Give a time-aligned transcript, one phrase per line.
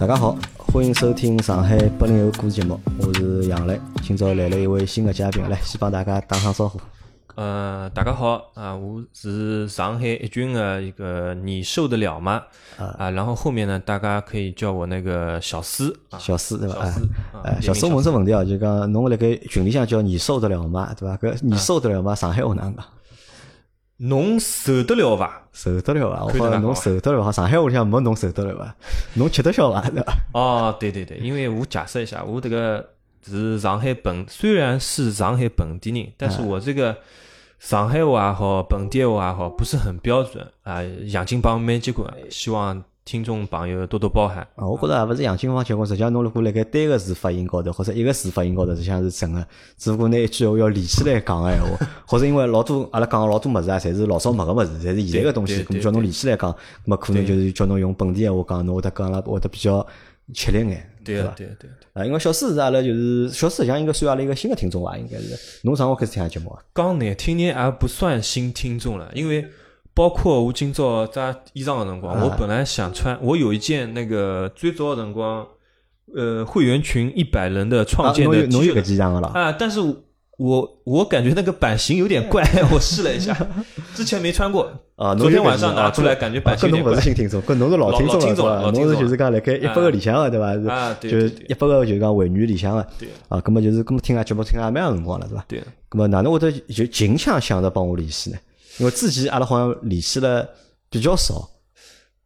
[0.00, 3.78] 大家好，欢迎收听上海八零后故事节目，我是杨磊。
[4.02, 6.80] 今朝来了一位新的嘉宾，来先帮大家打声招呼。
[7.34, 12.40] 呃，大家好啊，我是上海一军的一个你受得了吗？
[12.78, 16.94] 啊，然后后面呢，大家可以叫我那个小司，小司对吧？
[17.44, 20.94] 哎，小司问只问题啊，就讲侬辣盖群里向叫你受得了吗？
[20.98, 21.18] 对吧？
[21.20, 22.14] 搿你受得了吗？
[22.14, 22.84] 上海话哪能讲？
[24.02, 25.42] 侬受得了伐？
[25.52, 26.24] 受得了伐？
[26.24, 27.30] 我讲侬受得了伐？
[27.30, 28.74] 上海屋里向没侬受得了伐？
[29.14, 29.82] 侬吃得消伐？
[29.90, 30.14] 对吧？
[30.32, 32.84] 哦，对对对，因为我解释一下，我这个
[33.26, 36.96] 是上海本，虽然是上海本地人，但是我这个
[37.58, 40.82] 上海话也好，本地话也好，不是很标准啊。
[41.06, 42.82] 洋泾浜蛮结棍，希望。
[43.10, 44.64] 听众朋友多多包涵啊！
[44.64, 49.44] 我觉着也勿是杨金芳结棍，实际上侬如果辣盖单个字发音高头，或者一个字发音高头，实际上是真个。
[49.76, 56.54] 只不过拿一句话要连起来讲个闲话， 或者因为老多阿拉讲个老多物事啊，侪是老早没个物事，侪是现在个东西，咁叫侬连起来讲，
[56.86, 59.84] 咁可能就是叫侬用本地闲话讲，侬会得讲了会得比较
[60.32, 61.30] 吃力眼，对伐？
[61.36, 64.96] 对对对啊，因为小四是阿拉就是小四，实际上应该算阿拉一个新的听众伐？
[64.96, 66.62] 应该是侬啥辰光开始听节目啊？
[66.72, 69.44] 讲难听点，还不算新听众了，因为。
[69.94, 75.46] 包括我今朝扎衣裳的辰光，我本来想穿，我有一件那个最早的辰光，
[76.14, 78.80] 呃，会员群一百人的创建的，侬有个
[79.20, 79.28] 了？
[79.34, 79.80] 啊，但是
[80.38, 83.36] 我我感觉那个版型有点怪， 我试了一下，
[83.94, 84.70] 之前没穿过。
[84.96, 86.92] 啊，昨天晚上拿出来感觉版型有点怪。
[86.92, 90.72] 侬不是新听众，跟侬是老听众了，侬是就是讲辣盖一百个里向的对伐？
[90.72, 91.18] 啊，对，就
[91.48, 93.08] 一百个就是讲会员里向的，对。
[93.28, 95.44] 啊，根本就是根本听啊节目听啊蛮长辰光了，是吧？
[95.48, 98.36] 对，那么哪能会得就近腔想着帮我联系呢？
[98.80, 100.48] 因为之前阿拉好像联系了
[100.88, 101.50] 比较少，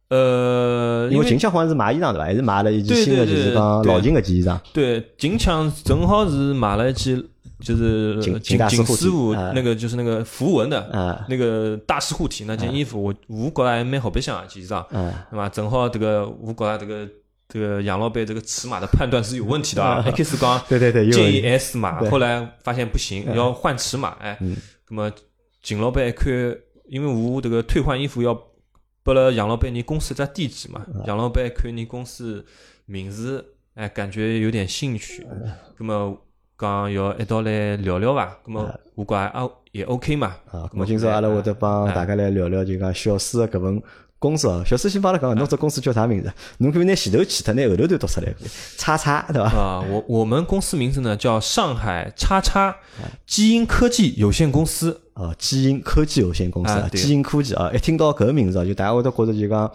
[0.07, 2.23] 呃，因为近腔好像是买衣裳对伐？
[2.25, 4.57] 还是买了一件新的，就是讲老金个件衣裳。
[4.71, 7.21] 对，近腔正好是买了一件，
[7.59, 8.39] 就是金
[8.69, 15.49] 金师傅那个就是那个符文的，那个大师护体那件衣服，我我觉着还蛮好白相啊，件衣裳，对伐？
[15.49, 17.07] 正好这个我觉着这个
[17.49, 24.37] 这个杨老板这个尺码的判断是有问题的啊，一开始讲 对对对建议 S 码，后来发现不行，要换尺码，哎，
[24.89, 25.11] 那么。
[25.65, 26.31] 秦老板一看，
[26.87, 28.39] 因为我迭个退换衣服要
[29.01, 32.45] 拨了杨老板你公司只地址嘛，杨老板一看你公司
[32.85, 33.43] 名字，
[33.73, 35.25] 哎，感觉有点兴趣，
[35.79, 36.15] 那么
[36.55, 38.37] 讲要一道来聊聊伐？
[38.45, 40.35] 那么我讲啊也 OK 嘛。
[40.51, 43.81] 啊，那么今朝阿拉会得帮大家来聊聊，就讲小四的搿份
[44.25, 44.63] 公司哦。
[44.65, 46.33] 小四先帮阿拉讲，侬只公司叫啥名字？
[46.57, 48.33] 侬可以拿前头去脱，拿后头段读出来，
[48.77, 49.57] 叉叉对伐？
[49.57, 52.75] 啊，我我们公司名字呢叫上海叉叉
[53.27, 55.01] 基因科技有限公司。
[55.15, 59.71] 啊，基因科技有限公司啊，基因科技啊，一听到搿个名字啊，就大家会得觉着就讲，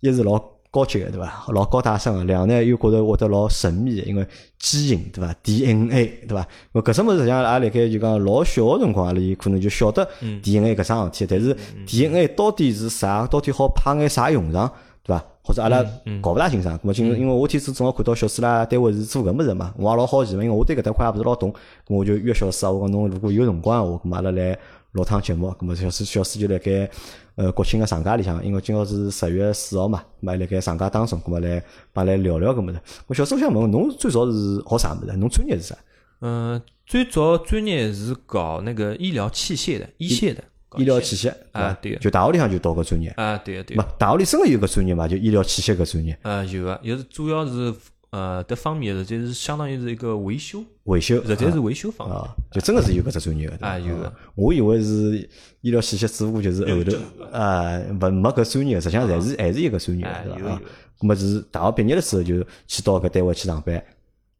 [0.00, 0.38] 一是老
[0.70, 1.44] 高级个对伐？
[1.48, 4.26] 老高大上个，两呢又觉着会得老神秘，因为
[4.58, 6.46] 基因对伐？DNA 对伐？
[6.74, 10.06] 咾搿种物事实际上也辣盖就讲老小个辰光阿拉可能就晓得
[10.42, 11.56] DNA 搿桩事体，但是
[11.86, 13.26] DNA 到底是啥？
[13.26, 14.70] 到底好派眼啥用场？
[15.02, 15.24] 对伐？
[15.42, 15.84] 或者阿拉
[16.20, 21.52] 搞勿大清爽，咾么今因为我天次正好看到小四啦单位是做搿物事嘛，我也老好奇嘛，因为我对搿搭块也勿是老懂，
[21.86, 24.58] 咾我就约小四啊，我讲侬如果有辰光话，咾么阿拉来
[24.90, 26.90] 录趟节目，咾么小四小四就辣盖
[27.36, 32.80] 呃国庆个长假里向，因为今朝是十月四号嘛，咾么辣盖长假当中，咾么来帮来聊聊搿物事。
[33.06, 35.16] 我小四想问，侬最早是学啥物事？
[35.16, 35.76] 侬专业是啥？
[36.20, 40.42] 嗯，最早专业是搞那个医疗器械的，医械的。
[40.76, 43.76] 医疗器械啊，对，就大学里向就读个专业啊，对个对。
[43.76, 46.18] 不，大学里真个有个专业嘛，就医疗器械个专业。
[46.22, 47.72] 呃，有个，也是主要是
[48.10, 54.12] 呃，这方面实际是相当于是一个维修，维修，实际是维修方啊，就真的是有搿只专业个啊，有个。
[54.34, 55.28] 我以为是
[55.60, 56.96] 医疗器械，只不过就是后头
[57.32, 60.60] 啊，勿没搿专业，实际上还是还是一个专业，对伐？
[61.00, 63.84] 那么是大学毕业了之后，就去到搿单位去上班。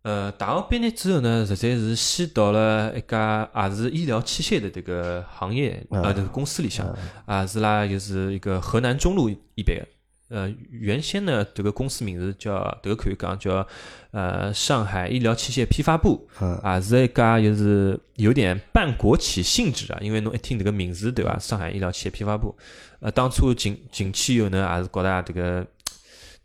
[0.03, 6.87] 呃，大学毕业之后呢，实际是先到了一家也是医疗器械的这个行业，呃，这个公司里向，
[7.27, 9.85] 啊，是啦，就是一个河南中路一边。
[10.29, 13.67] 呃，原先呢，这个公司名字叫，这个可以讲叫，
[14.11, 16.29] 呃，上海医疗器械批发部，
[16.63, 21.39] 啊，是一家就是有点半国企性质啊，因为侬一听这个名字，对吧？
[21.39, 22.57] 上海医疗器械批发部，
[23.01, 25.67] 呃，当初进进去以后呢，还是觉得这个。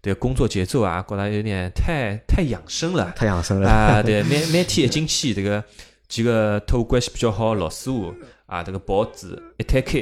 [0.03, 4.01] 对工作节奏啊，觉得有点太太养生了，太养生了啊！
[4.01, 5.63] 对，每每天一进去，这个
[6.07, 8.11] 几个客户关系比较好老师傅
[8.47, 9.99] 啊，这个报纸一摊开，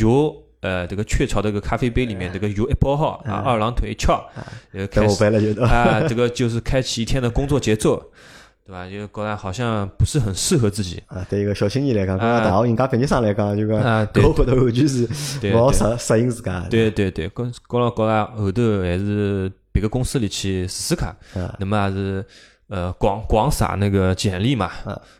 [0.00, 0.34] 药
[0.64, 4.24] 呃，这个雀巢这个咖啡杯里面这个有一包好啊，二郎腿一翘，
[4.72, 5.24] 呃，开始
[5.60, 8.10] 啊，这个就是开启一天的工作节奏。
[8.66, 8.88] 对吧？
[8.88, 11.22] 就觉得好像不是很适合自己啊。
[11.28, 15.06] 对一个小青年来讲，刚刚大学人家毕业生来讲，就讲啊，我觉得完全是
[15.52, 16.66] 不好适适应自家。
[16.70, 21.14] 对对对，跟跟了觉得后头还是别个公司里去试试看。
[21.58, 22.24] 那么还是
[22.70, 24.70] 呃，广广撒那个简历嘛。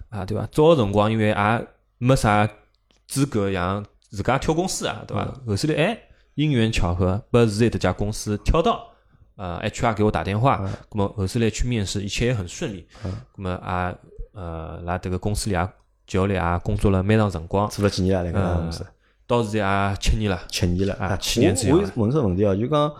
[0.08, 0.48] 啊，对吧？
[0.50, 1.66] 早个辰光因为也
[1.98, 2.48] 没啥
[3.06, 5.24] 资格让自家挑公司啊，对伐？
[5.46, 5.98] 后头来哎，
[6.34, 8.88] 因缘巧合，被是在这家公司挑到。
[9.36, 10.60] 呃，HR 给我打电话，
[10.92, 12.86] 那么后头来去面试，一切也很顺利。
[13.36, 13.92] 那么啊，
[14.32, 15.68] 呃，辣迭个公司里啊，
[16.06, 18.30] 叫里啊，工作了蛮长辰光，做了几年了？
[18.30, 18.86] 那个公司
[19.26, 21.78] 到现在也七年了，七年了啊，七年之后。
[21.96, 22.92] 我问只问题哦，就讲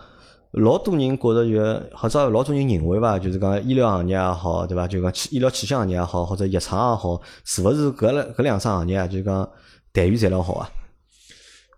[0.51, 4.85] 老多人觉着就，或者老多人认为伐，就是讲医疗行业也好，对伐？
[4.85, 9.49] 就讲医疗器械行业也好，或者药厂也好，是勿是搿两搿两桩行业啊就讲
[9.93, 10.69] 待遇侪老好啊？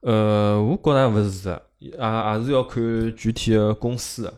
[0.02, 4.32] 呃，我觉着勿是的，也也是要看具体的公司。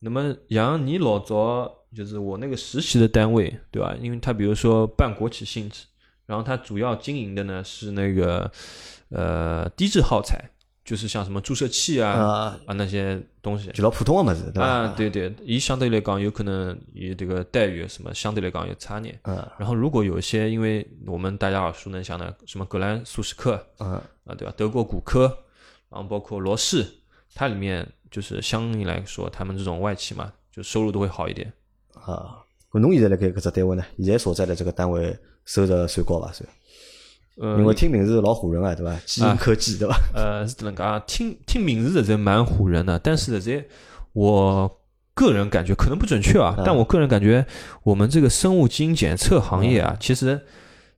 [0.00, 3.96] 那么，像你老早就是我那个实习的单位，对吧？
[4.00, 5.86] 因为他比如说办国企性质，
[6.26, 8.50] 然后他主要经营的呢是那个
[9.10, 10.50] 呃低质耗材，
[10.88, 14.66] 就是像什么注射器啊啊那些东西，就老普通的么子，对吧？
[14.66, 19.20] 啊，对对，伊相对来讲有可能以这个待遇什么相对来讲有差点。
[19.24, 19.36] 嗯。
[19.58, 24.54] 然后如果有一些，因为我们大家耳熟能详的什么格兰素史克，嗯啊对吧？
[24.56, 25.24] 德国骨科，
[25.90, 26.86] 然后包括罗氏，
[27.34, 27.86] 它里面。
[28.10, 31.52] 就是相应来说，他们这种外企嘛，就收入都会好一点。
[31.92, 32.38] 啊，
[32.72, 33.84] 侬现在辣盖搿只单位呢？
[33.98, 35.14] 现在所在的这个单位
[35.44, 36.32] 收入算高伐？
[36.32, 36.48] 算？
[37.40, 38.94] 呃，因为听名字老唬人啊，对伐？
[39.06, 39.96] 基因科技，对伐？
[40.14, 43.64] 呃，是能讲听听名字实在蛮唬人的，但是实在
[44.12, 44.70] 我
[45.14, 47.44] 个人感觉可能不准确啊，但我个人感觉
[47.82, 50.40] 我们这个生物基因检测行业啊，其实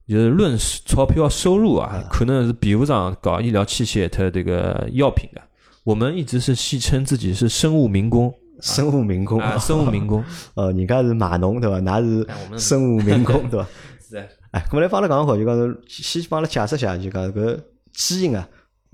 [0.09, 0.57] 就是论
[0.87, 5.41] 钞票收入啊，可能是比不上搞医疗器械它这个药品的。
[5.85, 10.23] 我们一直是戏称自己是生物民工，生物民工啊，生物民工。
[10.55, 11.81] 呃， 人家是码农对吧？
[11.81, 12.27] 那是
[12.59, 13.69] 生物民工 对吧？
[14.09, 15.57] 是哎，哎，我们来帮他讲好，就讲
[15.87, 17.61] 是先帮他解释下，就讲搿
[17.93, 18.49] 基因啊，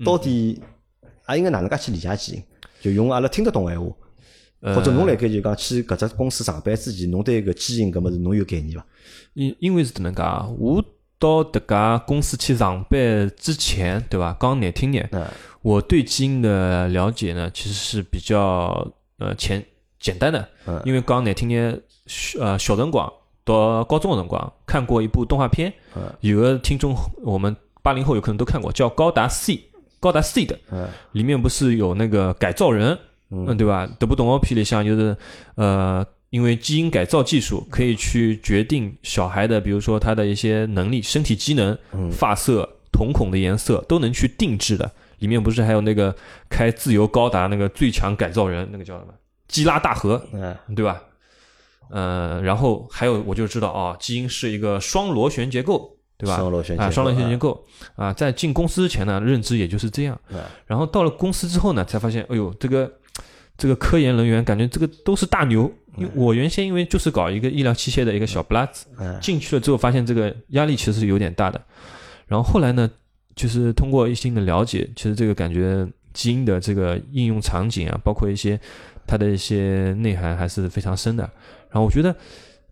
[0.05, 0.61] 到底
[1.25, 2.43] 啊应该哪能介去理解基因？
[2.81, 3.87] 就用阿拉听得懂闲话，
[4.75, 8.85] 或者侬辣盖就讲去搿只公司上班之前，侬对搿基因搿物事侬有概念伐？
[9.33, 10.21] 因因为是迭能介，
[10.59, 10.83] 我
[11.19, 14.37] 到迭家公司去上班之前，对伐？
[14.39, 15.09] 讲难听点。
[15.63, 18.87] 我对基因的了解呢，其实是比较
[19.17, 19.65] 呃浅
[19.99, 20.47] 简单的，
[20.85, 21.81] 因为刚难听点，
[22.39, 23.11] 呃小辰光
[23.47, 25.73] 到高中的辰光看过一部动画片，
[26.19, 29.53] 有个听众我们八零后有可能都看过，叫《高达 C》，
[29.99, 30.59] 高达 C 的，
[31.13, 32.97] 里面不是有那个改造人，
[33.31, 33.89] 嗯对吧？
[33.99, 35.15] 这部动画片里像就是
[35.55, 41.77] 呃，因为基因改造技术可以去决定小孩的，比如说他的一些能力、身体机能、
[42.11, 44.91] 发色、瞳孔的颜色都能去定制的。
[45.19, 46.15] 里面不是还有那个
[46.47, 49.13] 开自由高达那个最强改造人，那个叫什么？
[49.47, 51.01] 基拉大河，嗯，对吧？
[51.89, 56.37] 呃，然后还有我就知道啊，基因是一个双螺旋结构，对吧？
[56.37, 60.19] 双螺旋啊，双螺旋结构啊，在进公司之前呢，认知也就是这样。
[60.65, 62.91] 然后到了公司之后呢，才发现，哎呦，这个
[63.57, 65.71] 这个科研人员感觉这个都是大牛。
[65.97, 68.85] 因为我原先因为就是搞一个医疗器械的一个小不拉子，
[69.21, 71.59] 进去了之后发现这个压力其实是有点大的。
[72.27, 72.89] 然后后来呢？
[73.37, 78.59] 就是通过一些的了解，其实这个感觉基因的这个应用场景啊，包括一些
[79.05, 81.29] 它的一些内涵还是非常深的。
[81.69, 82.15] 然后我觉得，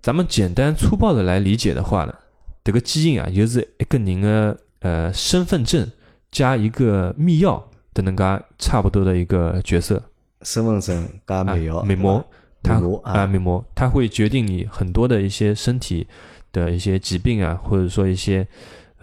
[0.01, 2.15] 咱们简单粗暴的来理解的话呢，
[2.63, 5.89] 这个基因啊，就是一个人的呃身份证
[6.31, 7.61] 加一个密钥
[7.93, 10.01] 的那个差不多的一个角色。
[10.41, 12.23] 身份证加密钥，密码，
[12.61, 16.07] 它啊密码，它会决定你很多的一些身体
[16.51, 18.47] 的一些疾病啊，或者说一些。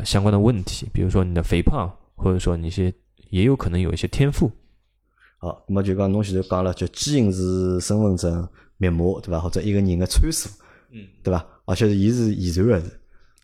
[0.05, 2.93] 相关的问题，比如说你的肥胖，或者说你一些
[3.29, 4.51] 也有可能有一些天赋。
[5.39, 8.49] 好，那么就讲侬前头讲了，就基因是身份证
[8.91, 9.39] 密码，对伐？
[9.39, 10.49] 或者一个人个参数，
[10.91, 11.47] 嗯，对伐？
[11.65, 12.87] 而且是伊是遗传个，是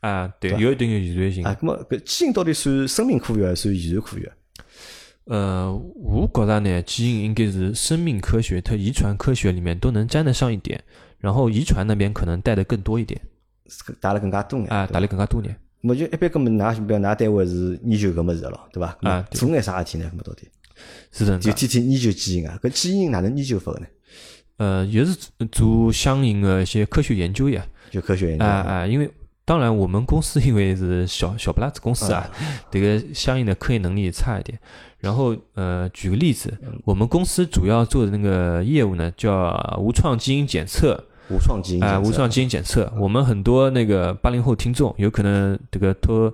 [0.00, 1.44] 啊，对，有一定的遗传性。
[1.44, 4.32] 啊，那么搿基因到底算生命科学还是算遗传科学？
[5.24, 10.82] 呃，我觉着呢，基因应该是生命科学和遗传科学里面都能沾得上一点，
[11.18, 13.20] 然后遗传那边可能带的更多一点，
[14.00, 15.54] 带了更加多点啊，带了更加多点。
[15.80, 18.96] 么就一般，搿么㑚比如㑚单位是研究搿么事咯，对伐？
[19.02, 20.10] 啊，做眼啥事体呢？
[20.12, 20.48] 搿么到底？
[21.12, 23.86] 是的，就天天研究基因啊，搿基因哪能研究法呢？
[24.58, 25.16] 呃，也是
[25.50, 27.66] 做相应的一些科学研究呀。
[27.90, 29.10] 就科学研究啊啊，因为
[29.44, 32.30] 当然我们公司因为是小小不拉子公司啊，
[32.70, 34.58] 这个相应的科研能力差一点。
[34.98, 36.52] 然后呃，举个例子，
[36.84, 41.02] 我们公司主要做的那个业务呢，叫无创基因检测。
[41.30, 46.32] 无创基因啊，无创基因检测，我们很多那个八零后听众有可能这个托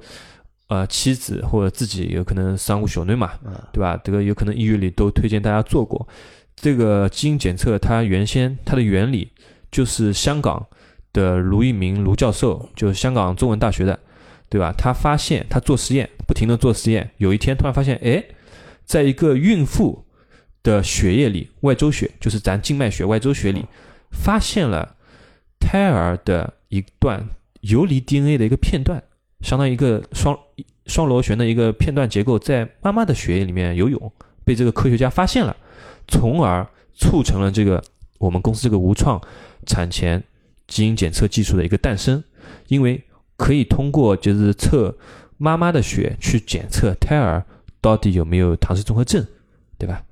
[0.68, 3.32] 呃妻子或者自己有可能生过小囡嘛，
[3.72, 4.00] 对吧？
[4.04, 6.06] 这个有可能医院里都推荐大家做过
[6.56, 7.78] 这个基因检测。
[7.78, 9.30] 它原先它的原理
[9.70, 10.66] 就是香港
[11.12, 13.98] 的卢一鸣卢教授，就是香港中文大学的，
[14.48, 14.74] 对吧？
[14.76, 18.24] 他发现他做实验，不停的做实验，有一天突然发现，哎，
[18.84, 20.04] 在一个孕妇
[20.62, 23.64] 的血液里，外周血就是咱静脉血、外周血里。
[24.16, 24.94] 发现了
[25.58, 27.28] 胎儿的一段
[27.62, 29.02] 游离 DNA 的一个片段，
[29.40, 30.38] 相当于一个双
[30.86, 34.12] 双螺旋的一个片段结构，在妈妈的血液里面游泳，
[34.44, 35.56] 被这个科学家发现了，
[36.08, 37.82] 从而促成了这个
[38.18, 39.20] 我们公司这个无创
[39.66, 40.22] 产前
[40.66, 42.22] 基因检测技术的一个诞生，
[42.68, 43.02] 因为
[43.36, 44.96] 可以通过就是测
[45.36, 47.44] 妈妈的血去检测胎儿
[47.80, 49.26] 到底有没有唐氏综合症，
[49.76, 50.02] 对吧？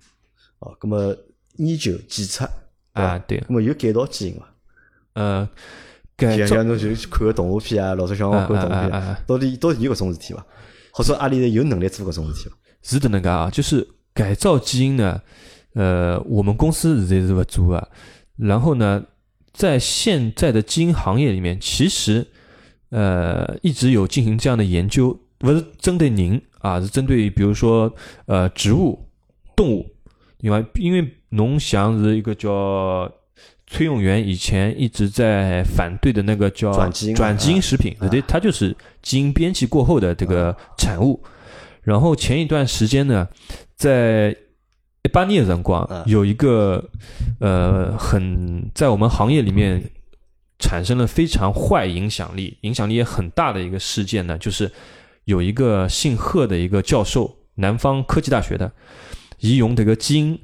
[0.59, 1.17] 哦，那么
[1.57, 2.49] 研究检测
[2.93, 4.55] 啊，对，那么有改造基因伐？
[5.15, 5.49] 呃，
[6.17, 10.45] 改造像像侬就去看个动画片啊，老早小辰光看动画片啊，到底到底有搿种事体伐？
[10.93, 12.57] 或者阿里人有能力做搿种事体伐？
[12.83, 15.23] 是的，能介啊，就是改造基因呢，
[15.75, 17.89] 呃，我们公司现在是不做啊。
[18.37, 19.03] 然后呢，
[19.53, 22.27] 在现在的基因行业里面，其实
[22.91, 27.93] 呃一直有进行这样的研究，不是针对您啊，是针对比如说
[28.27, 29.09] 呃植物、
[29.55, 29.87] 动物，
[30.41, 33.11] 因为因为侬想是一个叫
[33.67, 41.23] 崔永元以前一直在反对的那个叫转基因转基因食品，对，它就是基因编辑过后的这个产物。
[41.83, 43.27] 然后前一段时间呢，
[43.75, 44.37] 在一
[45.11, 46.89] 八年的辰光，有一个
[47.41, 49.83] 呃很在我们行业里面
[50.59, 54.71] 产生了非常坏影响力，影响力也很大的一个事件呢，就是
[55.25, 58.73] 有一个姓贺的一个教授，南方科技大学的，
[59.41, 60.39] 移用这个基因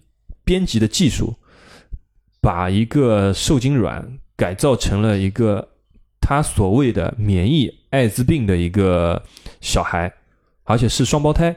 [0.44, 1.36] 编辑的技术，
[2.40, 5.68] 把一个受精卵改造成了一个
[6.20, 9.22] 他所谓的免疫艾滋病的一个
[9.60, 10.12] 小孩。
[10.70, 11.56] 而且是双胞胎，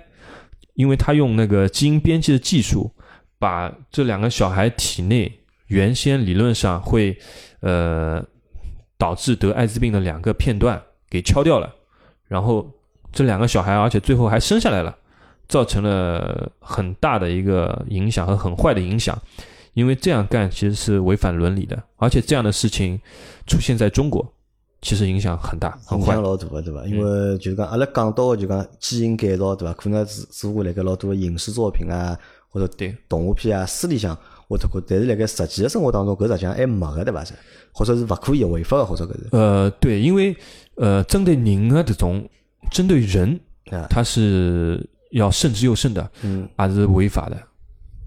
[0.81, 2.91] 因为他用那个基因编辑的技术，
[3.37, 5.31] 把这两个小孩体内
[5.67, 7.15] 原先理论上会
[7.59, 8.19] 呃
[8.97, 11.71] 导致得艾滋病的两个片段给敲掉了，
[12.27, 12.67] 然后
[13.11, 14.97] 这两个小孩，而且最后还生下来了，
[15.47, 19.15] 造成了很大的一个影响和很坏的影响，
[19.75, 22.99] 因为这样干其实是违反伦理的，而且这样的事情
[23.45, 24.33] 出现在中国。
[24.81, 26.83] 其实影响很大，影响老大个，对伐？
[26.85, 29.73] 因为就是讲，阿拉讲到个就讲基因改造，对伐？
[29.75, 32.17] 可能是做过辣盖老多影视作品啊，
[32.49, 34.17] 或者对动画片啊、书里向
[34.49, 37.23] 或者过，但是辣盖实际个生活当中，搿实际上还没个，对伐？
[37.23, 37.33] 是，
[37.71, 39.27] 或者是勿可以违法个，或者搿是。
[39.31, 40.35] 呃，对，因为
[40.75, 42.27] 呃，针对人个这种，
[42.71, 43.39] 针对人，
[43.87, 47.37] 它是要慎之又慎的，嗯，还是违法的，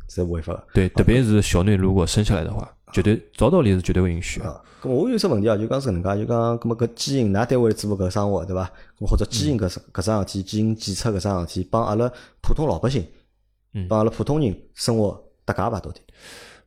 [0.09, 0.65] 是违法的。
[0.75, 4.41] 对，特别是小囡如果生下来的话，绝对照道理是绝对不允许。
[4.41, 8.71] 咁我有只问题啊，就讲是搿能介，就讲，咁么搿基因，㑚单位做搿生活对伐？
[9.01, 12.09] 咁或者基因搿搿桩事体，基因检测搿桩事体，帮阿拉
[12.41, 13.05] 普通老百姓，
[13.89, 15.81] 帮阿拉普通人生活搭界伐？
[15.81, 16.01] 到底？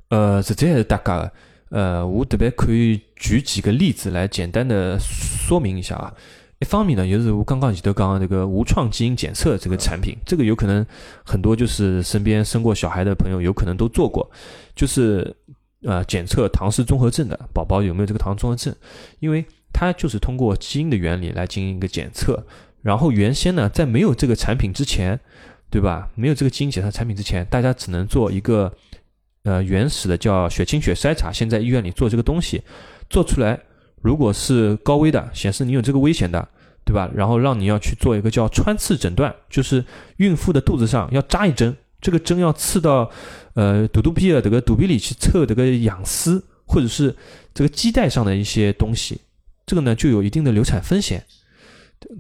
[0.10, 1.31] 呃，实际还是搭界个。
[1.69, 6.13] 呃，我特别可以举几个例子来简单的说明一下啊。
[6.60, 10.84] 一方面呢，就是我刚刚前头讲这个无创基因检测这个产品，这个有可能
[11.24, 14.27] 很多就是身边生过小孩的朋友有可能都做过，
[14.75, 15.36] 就是。
[15.88, 18.75] 呃，检测唐氏综合症的宝宝有没有这个唐氏综合症？
[19.22, 22.46] 因为它就是通过基因的原理来进行一个检测。
[22.82, 25.17] 然后原先呢，在没有这个产品之前，
[25.70, 26.10] 对吧？
[26.13, 28.70] 没有这个基因检测产品之前，大家只能做一个
[29.44, 31.32] 呃原始的叫血清血筛查。
[31.32, 32.62] 现在医院里做这个东西，
[33.10, 33.58] 做出来
[34.01, 36.46] 如果是高危的，显示你有这个危险的，
[36.84, 37.10] 对吧？
[37.15, 39.86] 然后让你要去做一个叫穿刺诊断，就是
[40.17, 43.10] 孕妇的肚子上要扎一针，这个针要刺到。
[43.57, 47.15] 呃，肚肚皮的这个肚皮里去测这个氧丝，或者是
[47.55, 49.19] 这个脐带上的一些东西，
[49.65, 51.25] 这个呢就有一定的流产风险，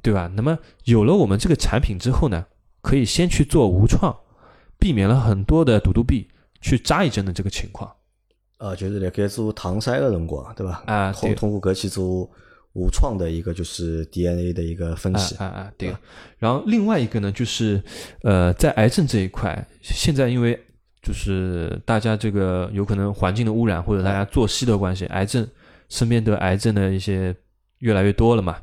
[0.01, 0.31] 对吧？
[0.35, 2.43] 那么有了我们这个产品之后呢，
[2.81, 4.17] 可以先去做无创，
[4.79, 6.27] 避免了很多的肚肚皮
[6.59, 7.93] 去扎一针的这个情况。
[8.57, 10.81] 呃，就是辣盖做唐筛的辰光，对吧？
[10.87, 12.27] 啊，通通过搿去做
[12.73, 15.35] 无创的一个就是 DNA 的一个分析。
[15.35, 15.95] 啊啊，对。
[16.39, 17.79] 然后另外一个呢，就是
[18.23, 20.59] 呃，在癌症这一块，现在因为
[21.07, 25.47] 就是大家这个有可能环境的污染，或者大家作息的关系，癌症
[25.87, 27.33] 身边得癌症的一些
[27.79, 28.57] 越来越多了嘛，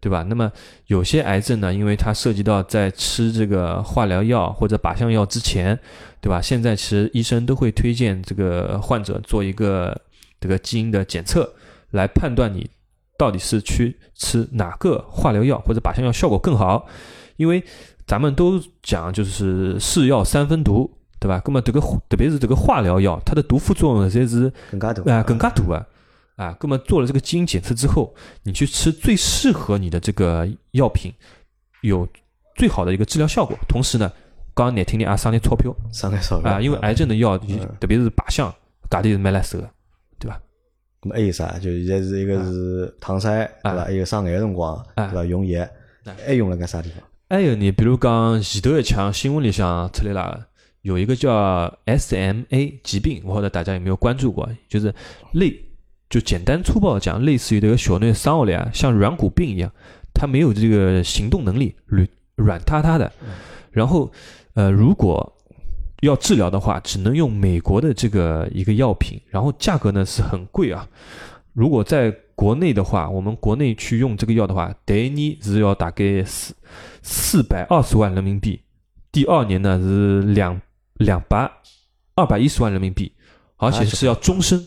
[0.00, 0.24] 对吧？
[0.24, 0.50] 那么
[0.88, 5.78] 有些癌症呢，因为它涉及到在吃这个化疗药或者靶向药之前，
[6.20, 6.42] 对吧？
[6.42, 9.96] 现在其实医生都会推荐这个患者做一个
[10.40, 11.48] 这个基因的检测，
[11.92, 12.68] 来判断你
[13.16, 16.88] 到底是去吃哪个化疗药或者靶向药效果更好，
[17.36, 17.62] 因为
[18.08, 20.95] 咱们都讲就是是药三分毒。
[21.18, 21.40] 对伐？
[21.46, 25.86] 那么迭个特别是迭个化疗药，它的毒副作用才是更加大啊，更加大啊！
[26.36, 31.10] 啊，那么做了这个基因检测之后，你去吃最适合你的这个药品，
[31.80, 32.06] 有
[32.54, 33.56] 最好的一个治疗效果。
[33.66, 34.12] 同时呢，
[34.52, 36.60] 刚刚难听点啊，省点钞票，省点钞票啊！
[36.60, 37.38] 因为癌症的药，
[37.80, 38.54] 特别是靶向，
[38.90, 39.70] 价钿是蛮来手的，
[40.18, 40.38] 对伐？
[41.02, 41.58] 那么还有啥？
[41.58, 43.84] 就现在是一个是唐筛，对伐？
[43.84, 45.24] 还有上癌辰光，对伐？
[45.24, 45.66] 用药，
[46.26, 47.02] 还用了个啥地方？
[47.30, 50.46] 还有呢，比如讲前头一枪新闻里向出来了。
[50.86, 54.94] 有一个叫 SMA 疾病，我不知道大家有没有关注过，就是
[55.32, 55.52] 类，
[56.08, 59.68] 就简单粗暴讲，类似于这个小内伤了呀，像软骨病一样，
[60.14, 63.10] 它没有这个行动能力，软软塌塌的。
[63.72, 64.12] 然后，
[64.54, 65.36] 呃，如果
[66.02, 70.88] 要治疗的话，只能用美国的这个一个药品，然后价格呢是很贵啊。
[71.52, 76.54] 如果在国内的话，我们国内去用这个药的话，第一年是要大概四
[77.02, 78.60] 四百二十万人民币，
[79.10, 80.60] 第二年呢是两
[80.98, 81.50] 两百
[82.14, 83.12] 二百一十万人民币，
[83.56, 84.66] 而且是要终身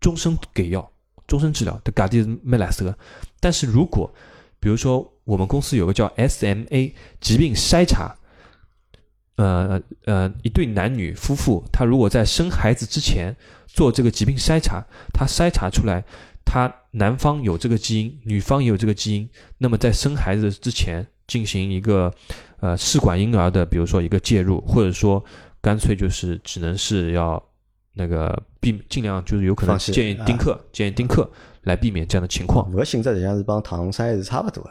[0.00, 0.90] 终身给药，
[1.26, 2.96] 终身治疗，的价钿是没来色的。
[3.40, 4.12] 但是如果
[4.58, 8.16] 比如说我们公司有个叫 SMA 疾病筛查。
[9.36, 13.34] 呃呃，一对男女夫妇，他如果在生孩子之前
[13.66, 14.84] 做这个疾病筛查，
[15.14, 16.04] 他筛查出来，
[16.44, 22.12] 他男方有这个基因，女方也有这个基因，那么在生孩子之前进行一个
[22.58, 25.24] 呃试管婴儿的，比如说一个介入，或者说
[25.60, 27.42] 干脆就是只能是要
[27.94, 31.30] 那个避尽量就是有可能建议丁克，建议丁克
[31.62, 32.70] 来避免这样的情况。
[32.70, 34.62] 这个性质实际上是帮唐筛是差不多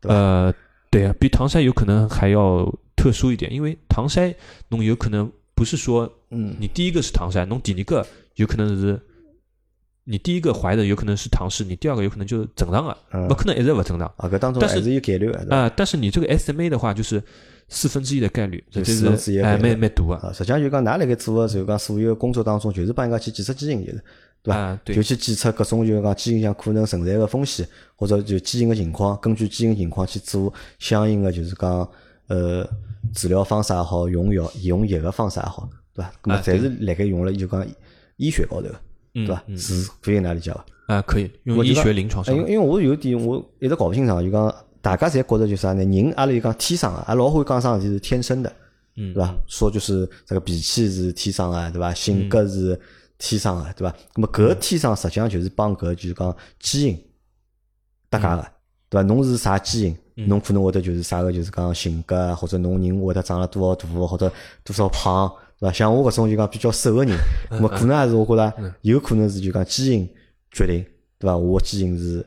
[0.00, 0.54] 的，呃，
[0.90, 2.72] 对啊，比唐筛有可能还要。
[2.94, 4.32] 特殊一点，因为唐筛，
[4.68, 8.06] 侬有可能不是说，嗯，你第一个是唐筛，侬第二个
[8.36, 9.00] 有可能是，
[10.04, 14.06] 你第一个怀的有可能是唐氏，你第二个有可能就是正常的，不可能一直不正常。
[14.18, 15.68] 啊，搿当中还是有概率啊。
[15.74, 17.20] 但是你这个 SMA 的话，就是
[17.72, 19.06] 四分之一的概率，这是
[19.40, 20.32] 哎，蛮蛮大啊。
[20.32, 24.04] 实际上就讲，㑚辣盖做的时候，讲所有工作当中，就是帮人家去检测基因，就是
[24.42, 24.78] 对吧？
[24.84, 31.88] 就去检测各种就讲基因上可能存在个风险，或者就基因个情况，根据基因情况去做相应个，就是讲
[32.28, 32.68] 呃。
[33.12, 36.12] 治疗方式也好，用药用药个方式也好，对吧？
[36.24, 37.66] 那么侪是辣盖用了就讲
[38.16, 38.68] 医学高头，
[39.12, 39.42] 对吧？
[39.56, 40.64] 是可以哪理解伐？
[40.86, 42.32] 啊，可以用医学临床上。
[42.32, 45.84] 因为因为我有点我一直搞勿清爽，就讲大家侪觉着就是啥呢？
[45.84, 48.52] 人阿拉就讲天生啊，阿老会讲啥事体是天生的，
[48.96, 49.34] 嗯对伐？
[49.46, 51.94] 说就是这个脾气是天生啊，对伐？
[51.94, 52.78] 性格是
[53.16, 53.96] 天生啊，对伐？
[54.16, 57.00] 那么搿天生实际上就是帮搿就是讲基因
[58.10, 58.48] 搭界个，
[58.90, 59.06] 对伐？
[59.06, 59.96] 侬是啥基因？
[60.26, 64.30] 侬可能会得就是啥个，就是讲性格，或者侬人会得长了多少大，或者
[64.64, 65.72] 多少胖，对伐？
[65.72, 67.16] 像我搿种就讲比较瘦个人，
[67.50, 70.06] 那么可能还是我觉着有可能是就讲基因
[70.50, 70.84] 决定，
[71.18, 71.36] 对伐？
[71.36, 72.26] 我基因是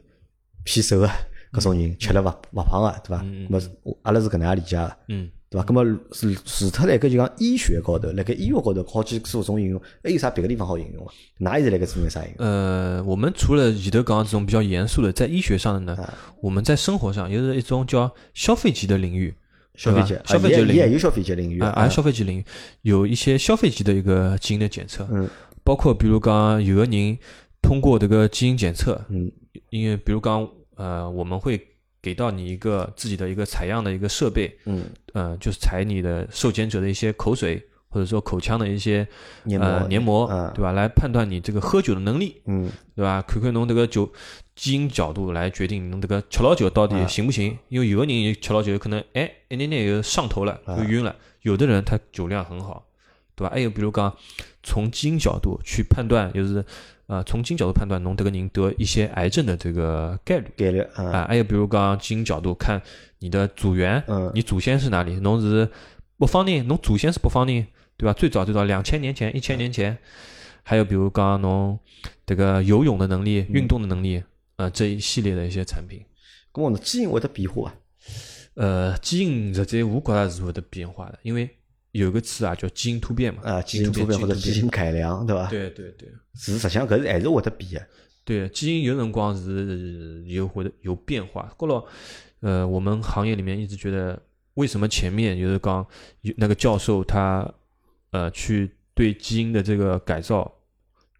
[0.63, 1.09] 偏瘦个
[1.55, 3.23] 搿种人，吃了勿勿胖个，对伐？
[3.49, 4.97] 那么阿拉是搿能样理解个。
[5.07, 5.65] 嗯对伐？
[5.67, 11.13] 搿么除除脱辣盖就讲医学高头，辣盖医学高头好几做种应用，还有啥别个地方好应用啊？
[11.37, 12.35] 哪现在辣盖做眼啥应用？
[12.39, 19.33] 呃，我们除了前头讲这种比较严肃的，在医学上的呢，我们在生活上也是一种叫消费级的领域，
[19.75, 22.45] 消费级，消费级领域也有消费级领域啊，消费级领域
[22.81, 25.29] 有一些消费级的一个基因的检测，嗯，
[25.63, 27.17] 包括比如讲有个人
[27.61, 29.31] 通过这个基因检测，嗯，
[29.69, 31.59] 因为比如讲呃，我们会。
[32.01, 37.59] 给到你一个自己的一个采样的一个设备，嗯，呃，就是采你的受检者的一些口水
[37.89, 39.07] 或者说口腔的一些
[39.45, 40.71] 黏膜，黏膜，对吧？
[40.71, 43.23] 来判断你这个喝酒的能力，嗯，对吧？
[43.23, 44.07] 看看侬这个酒
[44.53, 47.57] 基因角度来决定侬这个吃老酒到底行不行？
[47.69, 51.11] 因为有的人吃老酒可能哎一点点就上头了，就晕了；
[51.41, 52.85] 有的人他酒量很好，
[53.35, 53.49] 对吧？
[53.51, 54.15] 还有比如讲
[54.61, 56.63] 从基因角度去判断，就是。
[57.07, 62.81] 啊，从基因角度判断，侬这个人得一些癌症的这个概率，概率啊，还有比如讲基因角度看
[63.19, 65.15] 你的祖源，嗯，你祖先是哪里？
[65.19, 65.69] 侬是
[66.17, 68.13] 北方人，侬祖先是北方人，对吧？
[68.13, 69.95] 最早最早两千年前、一千年前，
[70.63, 71.77] 还有比如讲侬
[72.25, 74.23] 这个游泳的能力、运动的能力，
[74.55, 76.03] 呃，这一系列的一些产品。
[76.51, 77.75] 咁我基因会得变化啊？
[78.55, 81.47] 呃，基因实在我觉着是会得变化的，因为。
[81.99, 85.47] 有个词啊，叫基因突变嘛，啊，基因突变或者基因改良，对吧？
[85.49, 87.87] 对对对，是实际上搿是还是会得变的。
[88.25, 91.43] 对，基因有辰光是有会得有变化。
[91.55, 91.85] 过了，
[92.41, 94.21] 呃，我们行业里面一直觉得，
[94.55, 95.87] 为什么前面就是讲
[96.21, 97.49] 有那个教授他
[98.11, 100.51] 呃去对基因的这个改造，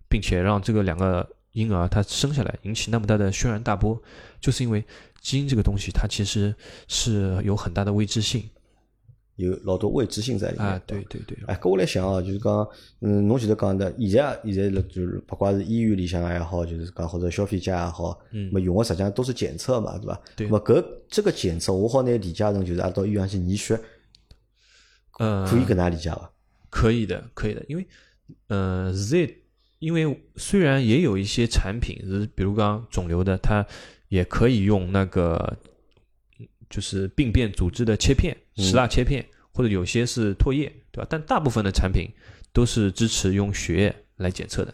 [0.09, 3.97] 并且让这个两个婴儿他生下来引起那么大的轩然大波，
[4.41, 4.83] 就是因为
[5.21, 6.53] 基因这个东西它其实
[6.89, 8.49] 是有很大的未知性。
[9.35, 10.81] 有老多未知性在里面啊！
[10.87, 12.65] 对对对，哎，跟我来想哦，就是讲，
[13.01, 20.21] 嗯，侬前头讲的，现在现在，就是不管是医院里向也好，就是讲或者消费者也好，嗯，么用的实际上都是检测嘛，对吧？
[20.37, 20.47] 对。
[20.47, 23.77] 么搿这个检测，我好拿理解成就是按到医院去验血，
[25.19, 26.31] 呃，可以跟他理解伐？
[26.69, 27.85] 可以的，可以的，因为，
[28.47, 29.33] 呃，现在
[29.79, 33.65] 因为虽然也有一些产品是，比如讲肿瘤的，它
[34.07, 35.57] 也可以用那个。
[36.69, 41.07] 就是病变组织的切片，石蜡切片，或者有些是唾液，对吧？
[41.09, 42.09] 但大部分的产品
[42.51, 44.73] 都是支持用血液来检测的。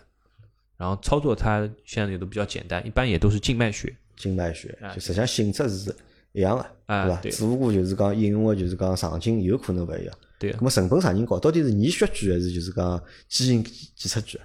[0.77, 3.95] 然后操作它现在也都比较简单，一般也都是静脉血。
[4.15, 5.95] 静脉血，就实际上性质是
[6.31, 7.21] 一样的，对吧？
[7.29, 10.17] 只不过就是讲应用的，就是讲场景有可能不一样。
[10.39, 10.51] 对。
[10.53, 11.37] 那么成本啥人高？
[11.37, 14.39] 到底是验血贵还是就是讲基因检测贵？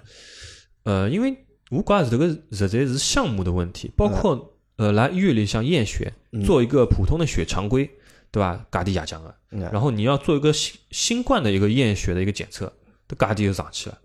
[0.83, 1.35] 呃，因为
[1.69, 4.53] 我觉是这个实在是项目的问题，包括。
[4.77, 6.13] 呃，来医院里像验血，
[6.45, 7.89] 做一个普通的血常规，
[8.31, 8.65] 对吧？
[8.71, 9.35] 价钿也降了。
[9.49, 12.71] 然后你要做一个新新冠的一个验血的一个检测，
[13.07, 13.97] 这价钿就上去了，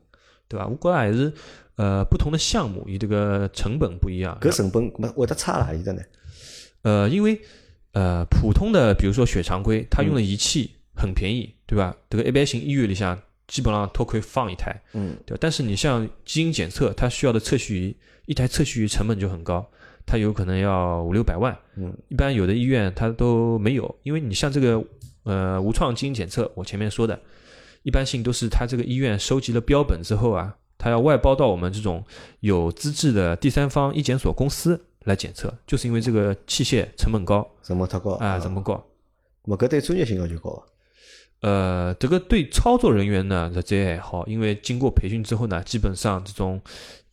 [0.49, 0.67] 对吧？
[0.67, 1.33] 我觉着还是
[1.77, 4.37] 呃不同的项目，伊这个成本不一样。
[4.41, 6.03] 搿成本没会得差哪里的呢？
[6.83, 7.41] 呃，因为
[7.93, 11.95] 呃普通的比如说血常规，它用的仪器很便宜，对吧？
[12.09, 15.39] 这个一般性医院里向基本上都可以放一台，嗯，对吧？
[15.41, 19.69] 但是你像基因检测，它需要的测序仪，一台测序仪成本就很高，
[20.07, 21.57] 它有可能要五六百万。
[21.77, 24.85] 嗯，一般有的医院它都没有，因为你像这个
[25.25, 27.19] 呃无创基因检测，我前面说的，
[27.83, 32.05] 一般性都是它这个医院收集了标本之后啊，它要外包到我们这种
[32.41, 38.85] 有资质的第三方医检所公司来检测，就是因为这个器械成本高成本太高啊，成本高。
[39.45, 40.63] 咾搿对专业性要求高？
[41.41, 46.61] 呃，这个对操作人员呢，这这还好，因为经过培训之后呢，基本上这种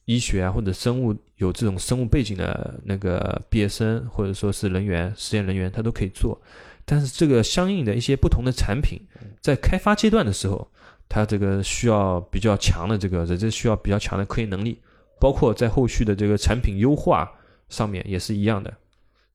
[0.10, 6.42] 医学啊或者生物有这种生物背景的那个毕业生或者说是人员、实验人员，他都可以做。
[6.84, 9.00] 但是这个相应的一些不同的产品，
[9.40, 10.68] 在开发阶段的时候，
[11.08, 14.80] 它这个需要比较强的这个，这需要比较强的科研能力，
[15.20, 17.32] 包括在后续的这个产品优化
[17.70, 18.74] 上面也是一样的。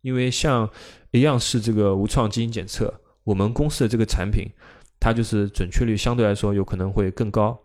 [0.00, 0.68] 因为像
[1.12, 4.50] 一样是这个无创基因检测，我们公司的这个产品，
[4.98, 7.56] 它就是准确率相对来说有可能会更高，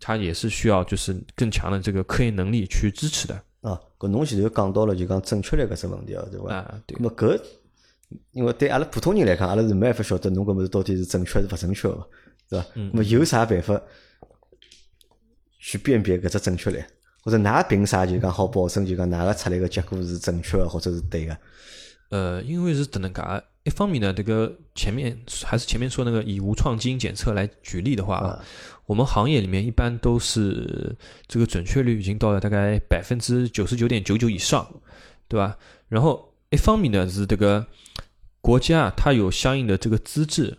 [0.00, 6.54] 它也是需要就是更强的这个科研能力去支持的啊，搿侬前头讲到了就讲正确率搿只问题哦，对伐？
[6.54, 6.82] 啊。
[6.86, 7.40] 对，咾么搿，
[8.32, 12.06] 因为对阿拉普通人来讲，阿拉是没办法晓得侬搿物事到底是正确还是勿正确个嘛，
[12.48, 12.66] 对伐？
[12.74, 13.80] 嗯咾么有啥办法
[15.58, 16.82] 去辨别搿只正确率？
[17.24, 21.36] 或者㑚凭啥就讲好保证就讲㑚个出来个结果是正确个或者是对个？
[22.12, 28.44] 呃，因为是这能噶，一方面呢，这个前面还是前面说那个以无创基因检测来举例的话啊，
[28.84, 30.94] 我们行业里面一般都是
[31.26, 34.68] 这个准确率已经到了大概百分之九十九点九九以上，
[35.26, 35.56] 对吧？
[35.88, 37.66] 然后一方面呢是这个
[38.42, 40.58] 国家啊它有相应的这个资质，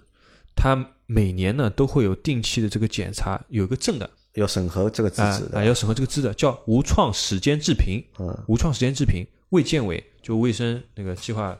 [0.55, 8.03] 它每年呢都会有定期的这个检查，有个证的要审核这个资质的，啊啊，要审核这个资质，叫无创时间制评。
[8.17, 11.55] 嗯无创时间制评，卫健委就卫生那个计划，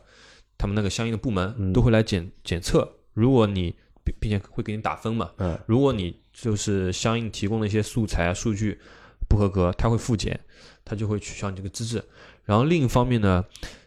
[0.58, 2.96] 他们那个相应的部门都会来检检测。
[3.12, 8.80] 如果你并并且会给你打分嘛，嗯如果你就是相应提供的一些素材啊数据
[9.28, 10.40] 不合格，他会复检，
[10.84, 12.02] 他就会取消你这个资质。
[12.44, 13.44] 然后另一方面呢，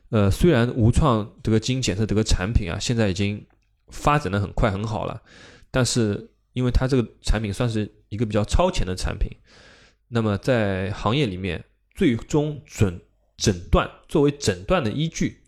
[0.10, 3.46] 呃，虽然无创这个基因检测这个产品啊，现在已经
[3.90, 5.22] 发展的很快很好了，
[5.70, 9.30] 但是因为它这个产品算是一个比较超前的产品，
[10.08, 11.64] 那么在行业里面，
[11.94, 13.00] 最终诊
[13.38, 15.42] 诊断作为诊断的依据，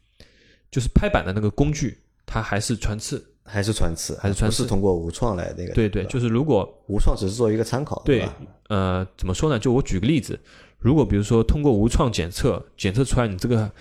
[0.72, 3.26] 就是拍板的那个工具，它还是穿刺。
[3.52, 5.74] 还是穿刺，还是穿刺是通过无创来那个？
[5.74, 8.38] 对对，就是如果无创只是作为一个参考，对吧？
[8.68, 9.58] 呃，怎么说呢？
[9.58, 10.40] 就我举个例子，
[10.78, 13.72] 如果比如说通过无创检测检测出来你这个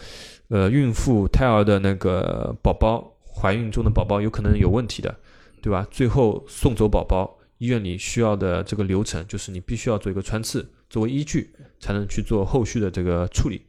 [0.49, 5.15] 呃孕妇胎儿的那个宝宝怀孕中的宝宝有可能有问题的，
[5.61, 5.87] 对吧？
[5.91, 13.61] 最后送走宝宝，医院里需要的这个流程就是你必须要做一个穿刺作为依据，才能去做后续的这个处理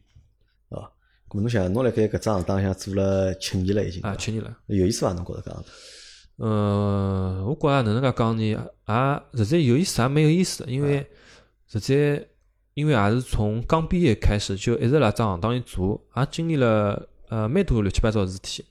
[1.34, 4.58] 侬想，侬辣盖搿只行当向做了七年了，已经啊，七年了。
[4.68, 5.13] 有意思伐？
[5.13, 5.70] 侬觉着搿样子？
[6.38, 8.42] 呃，我觉着哪能介讲呢？
[8.44, 11.06] 也实在有意思，也蛮有意思的，因为
[11.68, 12.28] 实在
[12.74, 18.65] 因为也是从刚毕业开始就一直辣只行当里做，也经历了呃蛮多乱七八糟的事体，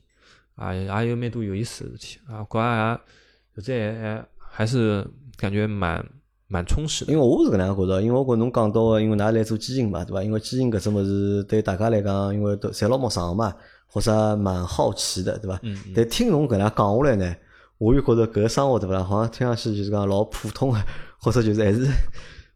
[0.55, 3.05] 啊，也有蛮多有意思的事体啊，觉着
[3.55, 6.05] 也实在还还是感觉蛮
[6.48, 7.12] 蛮充实的。
[7.12, 10.22] 因为我是搿能样觉着，因为我觉侬讲到个，因为㑚来做基因嘛，对伐？
[10.22, 13.54] 因为基因搿只物事对大家来讲，因为都侪老陌生嘛，
[13.87, 15.58] 或者蛮好奇的，对伐？
[15.62, 17.37] 嗯嗯但听侬搿能样讲下来呢，
[17.78, 19.04] 我又觉着搿个生活对伐啦？
[19.04, 20.78] 好像听上去就是讲老普通个，
[21.20, 21.87] 或者就是还是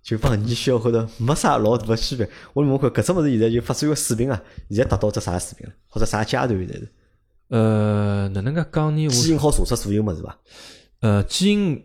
[0.02, 2.28] 就帮你需要或者没啥老大个区别。
[2.54, 5.72] 我问看搿只物事现在就发展个水平啊，现在达到只啥水平了？
[5.86, 6.92] 或者啥阶段现在是？
[7.48, 9.08] 呃，哪能介讲呢？
[9.08, 10.38] 基因好查出所有物事伐？
[11.00, 11.84] 呃，基因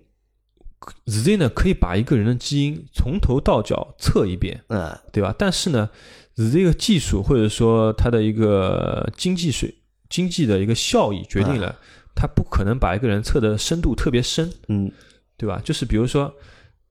[1.06, 4.63] 现在呢可以把一个人的基因从头到脚测一遍。
[4.70, 5.34] 嗯对吧？
[5.38, 5.90] 但是呢
[6.36, 9.74] ，，Z 这个技术或者说它的一个经济水
[10.10, 11.76] 经济的一个效益决定了，
[12.16, 14.92] 它不可能把一个人测的深度特别深，嗯
[15.36, 15.62] 对吧？
[15.63, 16.34] 就是比如说，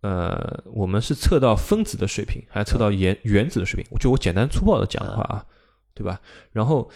[0.02, 3.98] 呃，我们是测到分子的水平，还是测到原原子的水平？
[3.98, 5.44] 就我简单粗暴的讲的话啊，
[5.94, 6.20] 对吧？
[6.52, 6.90] 然后，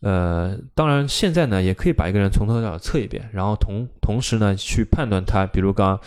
[0.00, 6.00] 呃，当然现在呢，也可以把一个人从头到脚测一遍，然后同同时呢，去判断他，比如刚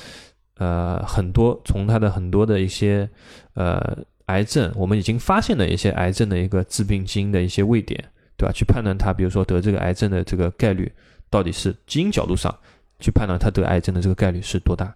[0.58, 3.08] 呃很多从他的很多的一些
[3.54, 8.04] 呃癌症，我们已经发现的一些癌症的一个致病基因的一些位点，
[8.36, 8.52] 对吧？
[8.52, 10.92] 去判断他，比如说得这个癌症的这个概率
[11.30, 12.54] 到底是基因角度上
[13.00, 14.96] 去判断他得癌症的这个概率是多大。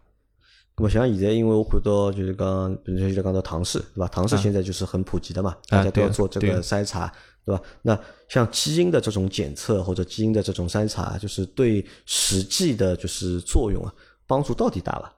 [0.79, 4.07] 那么像现在，因为我看到就是讲，比如说现在讲到唐氏，对吧？
[4.07, 7.11] 唐氏现在就是很普及的嘛，大家都要做这个筛查，
[7.43, 7.59] 对吧？
[7.81, 13.91] 那像基因的这种检测或者基因的这种筛查，就是对实际的就是作用啊，
[14.27, 15.11] 帮助到底大吧？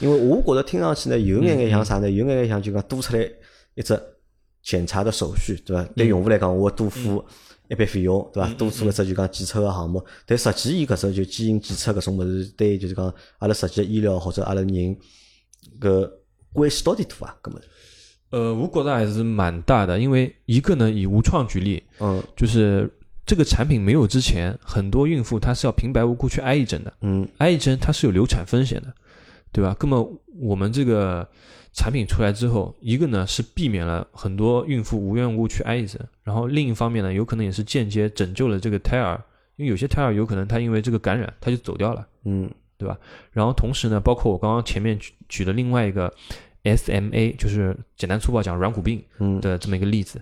[0.00, 2.10] 因为我觉着听上去呢，有眼眼像啥呢？
[2.10, 3.22] 有眼眼像就讲多出来
[3.76, 3.96] 一只
[4.64, 5.88] 检查的手续，对吧？
[5.94, 7.24] 对用户来讲，我多付
[7.68, 8.48] 一笔费用，对伐？
[8.54, 14.68] 多做一只就讲检测个项目，但实际伊搿只就基因检测搿种物事，对就是讲阿拉实际医疗或者阿拉人
[15.80, 16.10] 搿
[16.52, 17.36] 关系到底大啊？
[17.42, 17.60] 搿么？
[18.30, 22.90] 呃，我觉得还是蛮大的，因为一个呢，以无创举例，嗯就是
[23.24, 28.92] 这个产品没有之前，很多孕妇她是要平白无故去挨一针的，嗯挨一针它是有流产风险的，
[29.52, 29.76] 对吧？
[29.80, 31.26] 那么我们这个
[31.76, 39.22] 产品出来之后，一个呢是避免了很多孕妇无缘无故去挨一针，然后另一方面呢，有可能也是间接拯救了这个胎儿，
[39.56, 42.04] 因为有些胎儿有可能他因为这个感染他就走掉了。
[42.24, 42.98] 嗯对吧？
[43.32, 46.12] 然后同时呢，包括我刚刚前面举举的另外一个
[46.62, 50.20] SMA，就是简单粗暴讲软骨病嗯的这么一个例子。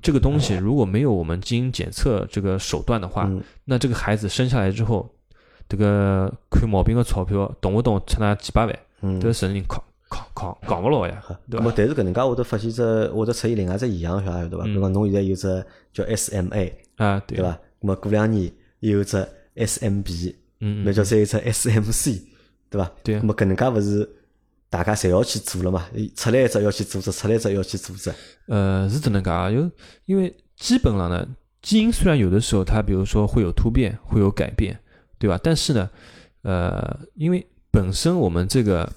[0.00, 5.10] 这个东西如果没有我们基因检测这个手段的话，嗯那这个孩子生下来之后，
[5.68, 9.26] 这个看毛病的钞票动不动出那几百万，嗯这。
[9.26, 11.72] 个神人扛扛扛扛不牢呀，对吧？
[11.76, 14.64] 但是搿能介会得发现只会得出现另外一只现象，晓得对伐？
[14.64, 17.58] 比如讲侬现在有只叫 SMA，啊，对对伐？
[17.80, 19.16] 那么过两年又有只
[19.56, 22.20] SMB，嗯嗯，那叫再有只 SMC，
[22.70, 22.90] 对伐？
[23.02, 24.08] 对啊咁么搿能介勿是
[24.70, 25.86] 大家侪要去做了嘛？
[26.16, 28.12] 出来一只要去做只，出来一只要去做只。
[28.46, 29.70] 呃，是搿能讲啊，有
[30.06, 31.26] 因为基本上呢，
[31.62, 34.78] 基因虽然有的时候它比如说会有突变，会有改变，
[35.18, 35.38] 对伐？
[35.42, 35.88] 但是呢，
[36.42, 38.90] 呃，因为本身我们这个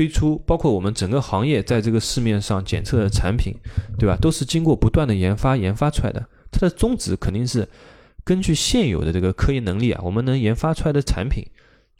[0.00, 3.54] 推出，包括我们整个行业在这个市面上检测的产品，
[3.98, 4.16] 对吧？
[4.16, 7.68] 都是经过不断的研发研发出来的，它的宗旨肯定是
[8.24, 11.46] 根据现有的这个科研能力啊，我们能研发出来的产品。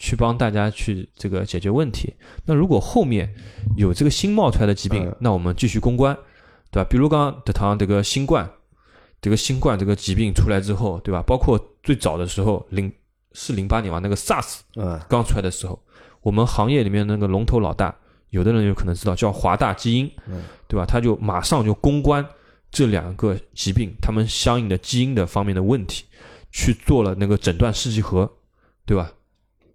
[0.03, 2.15] 去帮大家去这个解决问题。
[2.47, 3.31] 那如果后面
[3.77, 6.17] 有这个新冒出来的疾病嗯，那我们继续攻关，
[6.71, 6.89] 对吧？
[6.89, 8.51] 比如刚刚这趟这个新冠，
[9.21, 11.23] 这个新冠这个疾病出来之后，对吧？
[11.27, 12.91] 包括最早的时候零
[13.35, 15.79] 是零八年吧，那个 SARS 嗯刚出来的时候，
[16.23, 17.95] 我们行业里面那个龙头老大，
[18.31, 20.85] 有的人有可能知道叫华大基因，嗯对吧？
[20.87, 22.27] 他就马上就攻关
[22.71, 26.05] 这两个疾病，他们相应的基因的方面的问题，
[26.53, 28.31] 去做了那个诊断试剂盒，
[28.85, 29.13] 对吧？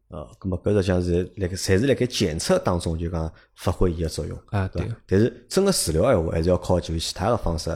[0.10, 4.88] 呃，咁么搿实际上是辣盖，侪是辣盖检测当中就讲发挥伊个作用，啊，对？
[5.08, 7.72] 但是真个治疗闲话，还是要靠就是其他个方式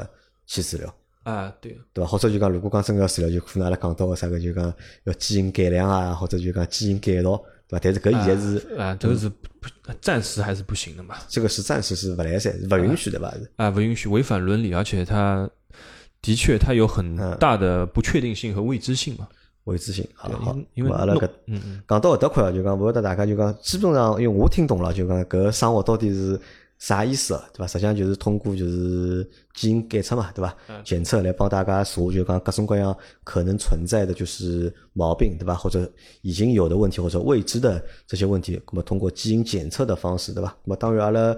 [0.46, 0.94] 去治疗。
[1.24, 2.10] 啊，对，对伐？
[2.12, 7.80] 或者就讲，如果讲真个要治疗，就可能阿拉讲到个啥个，就讲要基因改良啊，或者就讲基因改造，对伐？
[7.84, 9.32] 但是搿现在是啊，这个是
[10.02, 13.32] 暂时还是不行的嘛，这个是暂时是勿来塞，是勿允许的吧？
[13.58, 15.48] 啊，不允许违反伦理，而且它
[16.22, 19.28] 的确它有很大的不确定性和未知性嘛。
[19.66, 20.26] 未知性啊。
[20.28, 26.40] 对好，因为咁阿拉搿嗯嗯讲到搿搭块啊，就讲勿晓得大家就讲，基本上因为我听懂了，就讲搿个生活到底是
[26.80, 27.68] 啥意思啊，对伐？
[27.68, 30.56] 实际上就是通过就是基因检测嘛，对伐？
[30.84, 35.54] 检测来帮大家查，就讲各种各样可能存在的就是毛病，对伐？
[35.54, 40.56] 或者已经有的问题或者未知的这些问题，那么通过基因检测的方式，对伐？
[40.64, 41.36] 那么当然阿拉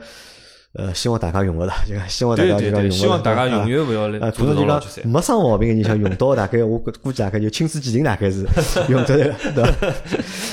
[0.74, 4.82] 呃希望大家用勿着，就 讲希望大家就讲用希望大家啊永远不要啊，来可能就讲。
[5.04, 8.46] 没生毛病个人，像用到大概我估估计大概就亲子鉴定大概是
[8.88, 9.88] 用得来，对伐？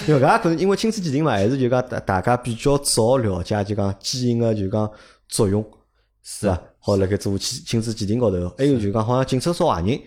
[0.09, 4.91] 因为搿可能因为亲子鉴定嘛，还是就讲大大家比较早了解就讲基因个就讲
[5.29, 5.65] 作用，
[6.25, 6.61] 是伐？
[6.81, 10.01] 好辣盖做亲亲子鉴定高头，还有就讲好像警察抓坏人，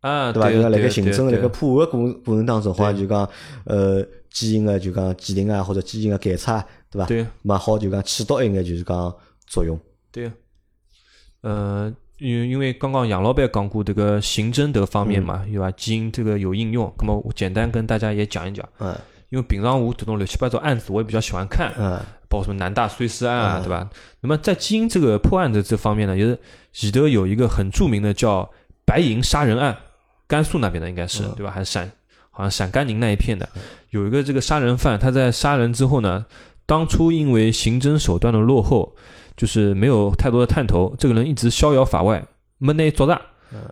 [0.00, 0.50] 啊，对伐？
[0.50, 3.28] 就讲辣盖对行政对辣盖破案过过程当中，好像就讲
[3.64, 6.52] 呃基因个就讲鉴定啊，或者基因个检测，
[6.90, 7.06] 对伐？
[7.06, 9.14] 对蛮好就讲起到一眼就是讲
[9.52, 9.78] 作用。
[10.10, 10.32] 对，
[11.42, 15.70] 呃，因因为刚刚杨老板讲过这个刑侦这方面嘛，对吧？
[15.72, 18.66] 基因这个有应用，那么我简单跟大家也讲一讲。
[18.78, 18.96] 嗯
[19.32, 23.88] 因为平常我这种乱七八糟案子，我也比较喜欢看，嗯包括什么南大碎尸案啊，对吧？
[24.20, 26.38] 那么在基因这个破案的这方面呢，就是
[26.72, 28.50] 喜德有一个很著名的叫
[28.84, 29.74] 白银杀人案，
[30.26, 31.50] 甘肃那边的应该是、对吧？
[31.50, 31.90] 还是陕
[32.30, 33.48] 好像陕甘宁那一片的，
[33.88, 36.26] 有一个这个杀人犯，他在杀人之后呢，
[36.66, 38.94] 当初因为刑侦手段的落后，
[39.36, 42.24] 就是没有太多的探头，这个人一直逍遥法外，
[42.58, 43.20] 没内做大，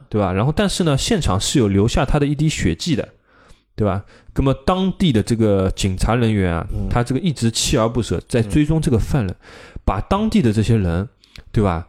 [0.09, 0.33] 对吧？
[0.33, 3.09] 然后但是呢，现场是有留下他的一滴血迹的，
[3.77, 4.05] 对吧？
[4.35, 9.37] 那么当地的这个警察人员啊，他这个一直锲而不舍在追踪这个犯人，
[9.85, 11.09] 把当地的这些人，
[11.53, 11.87] 对吧？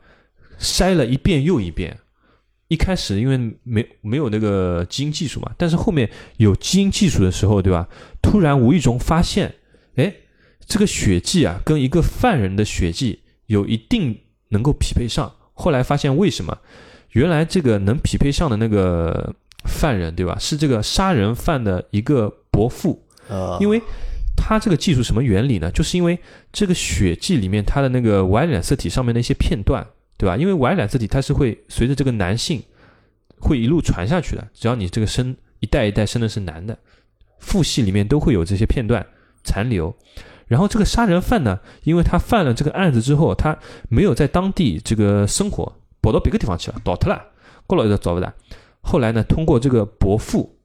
[0.59, 1.97] 筛了一遍又一遍。
[2.67, 7.87] 一开始因为没没有那个基因技术嘛，但是后面有基因技术的时候，对吧？
[8.21, 9.53] 突然无意中发现，
[9.95, 10.13] 哎，
[10.65, 13.20] 这个血迹啊，跟一个犯人的血迹
[13.51, 14.17] 有一定
[14.49, 15.31] 能够匹配上。
[15.53, 16.57] 后来发现为什么？
[17.11, 19.35] 原来这个能匹配上的那个
[19.65, 20.37] 犯人，对吧？
[20.39, 23.81] 是这个杀人犯的一个伯父，呃，因为
[24.37, 25.69] 他这个技术什么原理呢？
[25.71, 26.17] 就是因为
[26.53, 29.85] 这个血迹里面它的那个 Y 染色体上面的一些片段，
[30.17, 30.37] 对吧？
[30.37, 32.63] 因为 Y 染色体它是会随着这个男性
[33.39, 36.75] 会一路传下去的，只要你这个生一代一代生的是男的，
[37.39, 39.05] 父系里面都会有这些片段
[39.43, 39.93] 残留。
[40.51, 47.27] 然后这个杀人犯呢，因为他犯了这个案子之后，他没有在当地这个生活，跑到别个地方去了，逃脱了，
[47.65, 48.29] 过了一直找不到。
[48.81, 50.57] 后来呢，通过这个伯父，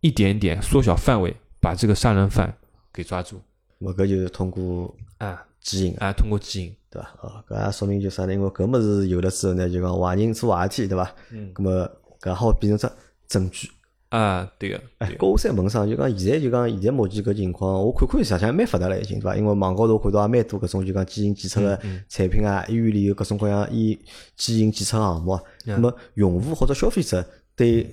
[0.00, 2.56] 一点一点缩小范围，把这个杀人犯
[2.90, 3.38] 给抓住。
[3.80, 7.14] 我搿就是通过啊基因，啊，通过基因，对伐？
[7.20, 8.32] 哦，搿也说明就啥呢？
[8.32, 11.14] 因为搿物事有了之后呢，就讲坏人做坏事体，对伐？
[11.32, 11.90] 嗯，搿么
[12.22, 12.96] 搿好变成只
[13.28, 13.70] 证据。
[14.10, 19.36] 啊，对个，哎，搿我再问声，就讲现在就讲现在目前搿情况，我看看实际上蛮发达了已经，对伐？
[19.36, 23.98] 因为网高头看到也蛮多搿种就讲基因检测个产品啊，医院里有各种各样医
[24.34, 25.42] 基因检测项目啊。
[25.64, 27.22] 那么用户或者消费者
[27.54, 27.84] 对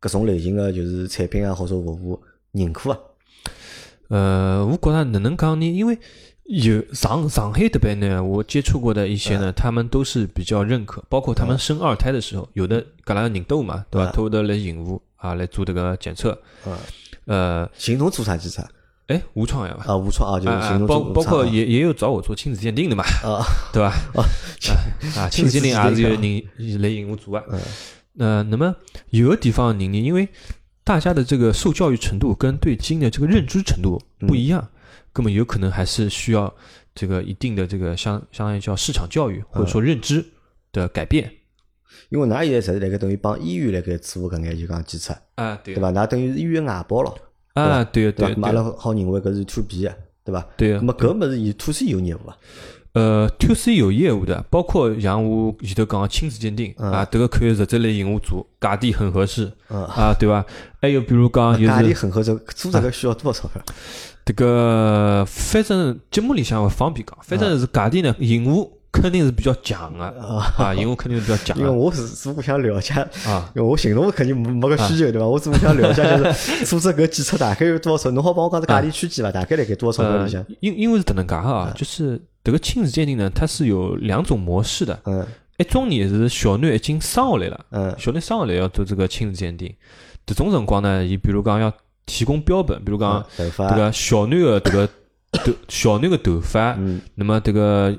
[0.00, 2.18] 搿种类型个就是产品啊或者服务
[2.52, 2.98] 认可啊？
[4.08, 5.70] 呃，我觉着哪能讲呢？
[5.70, 5.98] 因为
[6.44, 14.10] 有上上海这边呢，我接触过的一些呢，他们都是比较认可，包括他们生二胎的时候，有的搿拉人多嘛，对伐？
[14.10, 16.36] 偷的来引务啊，来做这个检测。
[16.66, 16.76] 嗯，
[17.26, 18.66] 呃，行动做啥检测？
[19.06, 19.84] 哎，无创呀吧？
[19.88, 23.90] 啊，无创啊，就是行动包包括也也有找我做亲子鉴定的嘛， 啊对吧？
[24.14, 24.22] 啊
[25.16, 27.44] 啊，亲子鉴定也是有人来引我做啊。
[28.18, 28.74] 呃，那么
[29.10, 30.28] 有个地方人呢，因为
[30.84, 34.68] 大家的这个受教育程度跟对基因的这个认知程度不一样，
[35.12, 36.52] 根本有可能还是需要
[36.94, 40.24] 这个一定的这个相相当于叫市场教育或者说认知
[40.72, 41.32] 的改变。
[42.10, 45.90] 因为㑚现在实是辣盖等于帮医院辣盖做搿眼就讲检测，啊，对对伐？
[45.90, 47.16] 㑚等于是医院外包咯，
[47.54, 48.34] 啊，对对伐？
[48.34, 49.94] 对咁阿对拉好认为搿是 to B 个，
[50.24, 50.46] 对伐？
[50.56, 50.80] 对咁。
[50.82, 52.36] 么搿物事伊 to C 有业务伐？
[52.92, 60.44] 呃，to C 有业务的，包括像我前头讲的亲子鉴定啊，这个可以直接来引我做，价钿很合适嗯啊，对伐？
[60.80, 63.62] 还有比如讲就价钿很合适，做这个需要多少钞票？
[64.24, 70.04] 这个，反正节目里向勿方便讲，反正是价钿呢，引我肯定是比较强的
[70.58, 72.94] 啊，因为肯定是比较强因为我是只不过想了解，
[73.26, 73.50] 啊。
[73.54, 75.26] 因为我行动肯定没没个需求，对伐？
[75.26, 78.12] 我只不过想了解，就是 做这搿检测大概有多少钞？
[78.12, 79.30] 侬好帮我讲只价钿区间伐？
[79.30, 85.26] 大概辣盖多少钞票呃里向？，因因为是搿能介啊，就是这个亲子鉴定呢，它是有两种模式的，嗯
[85.58, 87.66] 一种呢是小囡已经生下来了。
[87.70, 89.72] 嗯小囡生下来要做这个亲子鉴定，
[90.26, 91.70] 这种辰光呢，伊比如讲要
[92.06, 94.86] 提供标本，比如讲这个小囡的这个
[95.32, 97.94] 头 小囡个头发，嗯那么这个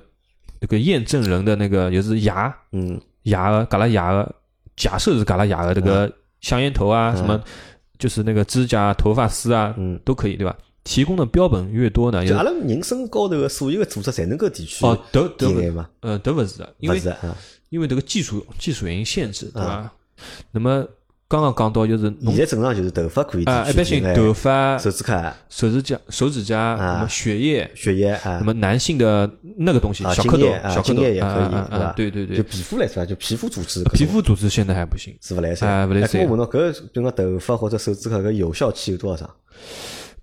[0.61, 4.33] 这个验证人的那个就是牙嗯牙的，嘎拉牙的，
[4.77, 7.43] 假设是嘎拉牙的这个香烟头啊，嗯什么
[7.99, 10.55] 就是那个指甲、头发丝啊，嗯，都可以，对吧？
[10.83, 15.89] 提供的标本越多呢，有就阿拉人身高头个所有个组织侪能够提取哦，得得 DNA 嘛？
[15.99, 17.01] 呃得勿是的，因为
[17.69, 19.91] 因为这个技术技术原因限制，对吧？
[20.51, 20.85] 那么
[21.31, 28.37] 刚刚讲到就是现在正常就是头发可以提啊，一般性头发、手指甲、手指甲、手指甲，什么血液，血液啊。
[28.39, 35.15] 那，么男性的那个东西，啊小蝌蚪，小蝌蚪也可以对对对就，皮肤来说，就皮肤组织，皮肤组织现在还不行。
[35.21, 35.65] 是勿来塞。
[35.65, 39.29] 啊勿来三哎，咾我问侬，搿比如讲头发或者手指甲搿有效期有多少长？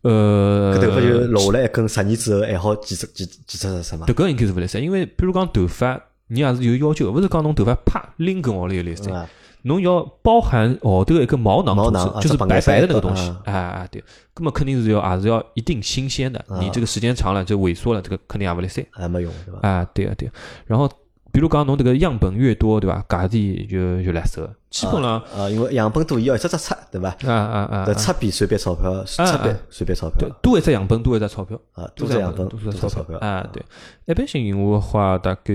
[0.02, 4.04] 呃，搿头发就落下来一根，十年之后还好检测检检测出什么？
[4.06, 9.28] 迭个应该是勿来塞，因为比如讲头发，你也是有要求的，勿是讲侬头发啪拎根下来就来三，啊，
[9.68, 13.28] 侬要包含后头一个毛囊组织毛囊啊就是白白的那个东西。
[13.28, 14.02] 啊，啊啊对，
[14.36, 18.84] 那么肯定是要还是要一定新鲜的，你这个时间长了就萎缩了，这个肯定也勿来三。
[18.90, 19.68] 还没用对伐？
[19.68, 20.32] 啊，对啊，对啊。
[20.66, 20.88] 然后，
[21.30, 23.04] 比如讲侬这个样本越多，对吧？
[23.08, 27.08] 价钿就就来手，基本上啊，因为样本多，伊要一只只出，对伐？
[27.26, 33.18] 啊啊啊，搿测笔随便钞票，测笔随便钞票，多一只样本多一只钞票，啊，多一只样本多多一只钞票。
[33.18, 33.62] 啊，对。
[34.06, 35.52] 一般性任务花大概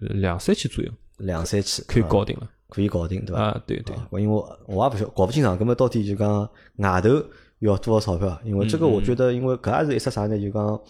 [0.00, 0.90] 两三千左右。
[1.18, 3.42] 两三千可以啊搞定了可以搞定对伐？
[3.42, 3.94] 啊，对对。
[3.96, 7.08] 啊因为我我也不晓搞不清爽，搿么到底就讲外头
[7.60, 8.38] 要多少钞票？
[8.44, 10.38] 因为这个嗯我觉得，因为搿也是一只啥呢？
[10.38, 10.80] 就讲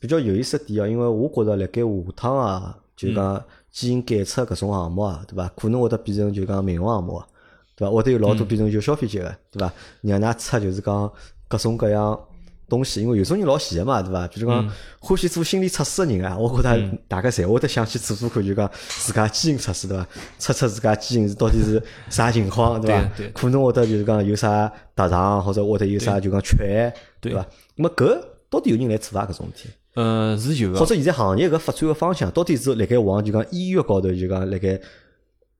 [0.00, 5.48] 比较有意思的点啊，因为我觉着辣盖下趟啊，就嗯讲基因检测搿种项目啊，对伐？
[5.56, 7.26] 可能会得变成就讲民用项目啊，
[7.74, 7.92] 对伐？
[7.94, 9.72] 会得有老多嗯变成就消费级个，对伐？
[10.02, 11.12] 让㑚测就是讲
[11.48, 12.18] 各种各样。
[12.68, 14.26] 东西，因为有种人老闲个嘛，对伐？
[14.28, 20.06] 比如嗯讲欢喜做心理测试个人啊，我觉着大概侪会得想去做做看，就讲自家基因测试，对伐？
[20.38, 23.10] 测测自家基因是到底是啥情况，对伐？
[23.32, 27.46] 可能会得就是讲有啥特长，或者会得有啥就讲缺陷，对伐？
[27.76, 29.26] 那么搿到底有人来做伐？
[29.26, 34.80] 搿种事体，呃，是有个，或者现在行业搿发展个方向，到底是辣盖往就讲医药高头就讲辣盖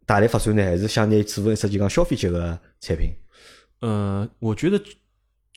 [0.04, 3.10] 大力发展呢，还是想拿做成一只就讲消费级个产品？
[3.80, 4.80] 呃，我觉得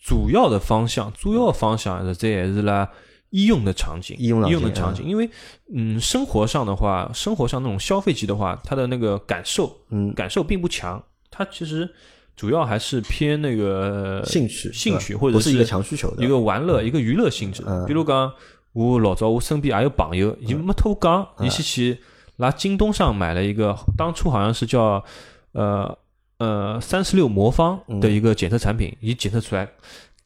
[0.10, 2.90] 主要的方向，主要方向实在还是啦
[3.30, 5.30] 医用的场景，医用的场景，因为
[5.72, 10.12] 嗯，生活上的话，生活上那种消费级的话，它的那个感受，嗯。
[10.16, 11.00] 感受并不强，
[11.30, 11.88] 它其实
[12.36, 16.24] 主要还是偏那个兴趣兴趣或者是一个强需求的。
[16.24, 17.62] 一个玩乐、一个娱乐性质。
[17.68, 17.86] 嗯。
[17.86, 18.34] 比如讲，
[18.74, 21.46] 我老早我身边也有朋友，伊没偷讲，嗯。
[21.46, 22.00] 伊先去
[22.38, 25.04] 拿京东上买了一个，当初好像是叫
[25.52, 25.96] 呃
[26.40, 29.70] 呃三十六魔方的一个检测产品，一检测出来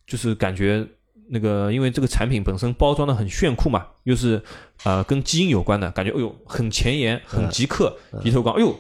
[0.08, 0.88] 就是感觉
[1.30, 4.42] 那个，因为这个产品本身包装的很炫酷嘛，又是
[4.84, 7.98] 呃跟基因有关的，感觉哎呦很前沿，很极客。
[8.22, 8.78] 低头讲，哎呦，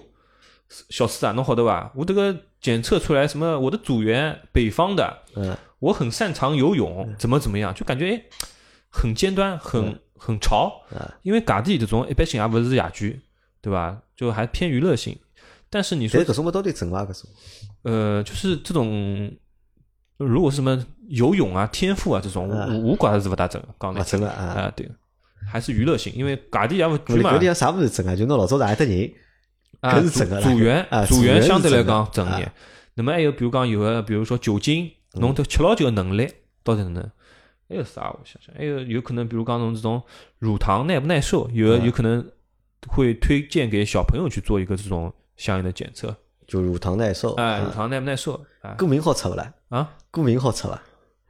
[0.90, 1.92] 小四啊，侬好的吧？
[1.96, 3.60] 我这个检测出来什么？
[3.60, 7.74] 我的组员北方的，嗯，我很擅长游泳，怎么怎么样？
[7.74, 8.24] 就感觉哎，
[8.90, 10.72] 很尖端，很很潮。
[11.24, 13.22] 因为嘎地这种一般性也不是雅居，
[13.62, 14.02] 对吧？
[14.16, 15.18] 就还偏娱乐性。
[15.74, 17.04] 但是你说，搿种么到底真伐？
[17.04, 17.30] 搿种？
[17.82, 19.32] 呃，就是这种。
[20.18, 24.88] 如果是什么游泳啊、天赋啊这种，我我觉着是勿大正，刚才真的啊，对，
[25.52, 27.34] 还是娱乐性，因为嘎地也勿贵嘛。
[27.34, 28.16] 搿点啥物事正啊？
[28.16, 29.12] 就侬老早是爱得人，
[29.82, 32.50] 搿是正的组员，组员相对来讲正一点。
[32.94, 36.32] 那么还有比如讲有个，比如说酒精，侬都吃老酒能力
[36.64, 37.04] 到底能？
[37.68, 38.12] 还有啥？
[38.12, 40.02] 我想想，还有有可能，比如讲侬这种
[40.38, 42.24] 乳糖耐不耐受，有有可能
[42.88, 46.16] 会推荐给小朋友去做一个这种相应的检测。
[46.46, 48.40] 就乳糖耐受，哎，乳糖耐不耐受？
[48.78, 49.54] 过敏好吃不啦？
[49.70, 50.82] 啊，过敏好吃伐？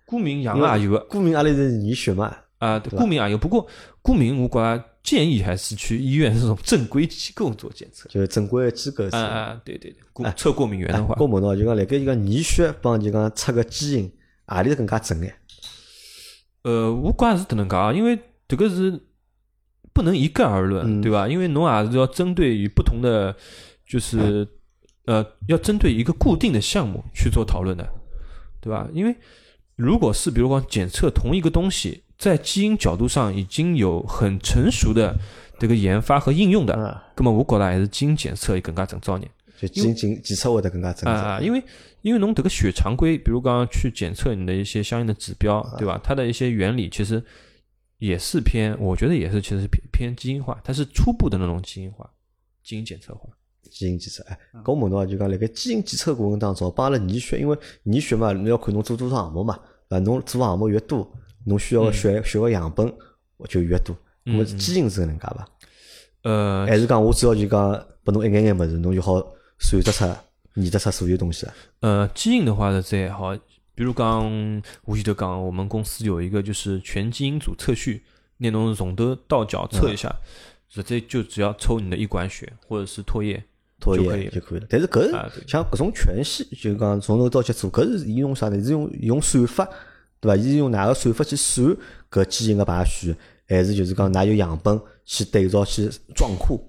[0.06, 2.36] 过敏养也有个，过敏阿拉是验血嘛？
[2.58, 3.68] 啊，过敏也有，不过
[4.02, 9.06] 过敏我觉着建议还是去医院这种正规机构做检测，就是正规机构。
[9.12, 11.14] 啊啊，对对对，测过敏源的话。
[11.16, 14.12] 过敏喏，就讲辣盖一个验血帮就讲测个基因，
[14.48, 15.34] 何里更加准眼？
[16.64, 19.00] 呃，我觉着是迭能介啊，因为这个是
[19.94, 21.28] 不能一概而论，对吧？
[21.28, 23.36] 因为侬也是要针对于不同的，
[23.94, 24.48] 就是。
[25.06, 27.86] 呃，要针对一个固定的项目去做讨论的，
[28.62, 28.88] 对吧？
[28.94, 29.14] 因为
[29.76, 35.14] 如果是比如说检测同一个东西，在基因角度上已经有很成熟的
[35.60, 36.74] 这个研发和应用的，
[37.18, 39.30] 那么我觉得还是基因检测更加正早点。
[39.60, 41.40] 就基因检检测会得更加正常啊！
[41.42, 41.62] 因为
[42.02, 46.00] 因为侬这个血常规，比如刚刚去检测你的一些相应的指标，对吧？
[46.02, 47.22] 它的一些原理其实
[47.98, 52.10] 也是偏，我觉得也是其实偏偏基因化，它是初步的那种基因化，
[52.64, 53.28] 基因检测化。
[53.74, 59.60] 基因检测，哎，我问侬就讲辣盖基因检测过程当中，帮阿拉验血，因为验血嘛，侬要看侬做多少项目嘛，
[59.90, 61.12] 啊，侬做项目越多，
[61.46, 62.94] 侬需要血血个样本
[63.50, 63.96] 就越多。
[64.24, 65.48] 那么基因是搿能介伐？
[66.22, 69.16] 呃，还是讲我只要就讲拨侬一眼眼物事，侬就好
[69.60, 70.06] 算得出、
[70.62, 71.54] 验得出所有东西啊？
[71.82, 73.36] 呃，基因的话呢，这还好，
[73.76, 78.04] 比如讲，我记得讲，我们公司有一个就是全基因组测序，
[78.38, 80.16] 那侬从头到脚测一下，
[80.70, 83.44] 直接就只要抽你的一管血或者是唾液。
[83.84, 85.12] 唾液就可以了，但是搿
[85.46, 88.64] 像搿种全系，就讲从头到脚做，搿是用啥呢？
[88.64, 89.68] 是用用算法，
[90.22, 90.42] 对伐？
[90.42, 91.76] 是用哪个算法去算
[92.10, 93.14] 搿基因个排序，
[93.48, 96.66] 还是就是讲哪有样本去对照去撞库？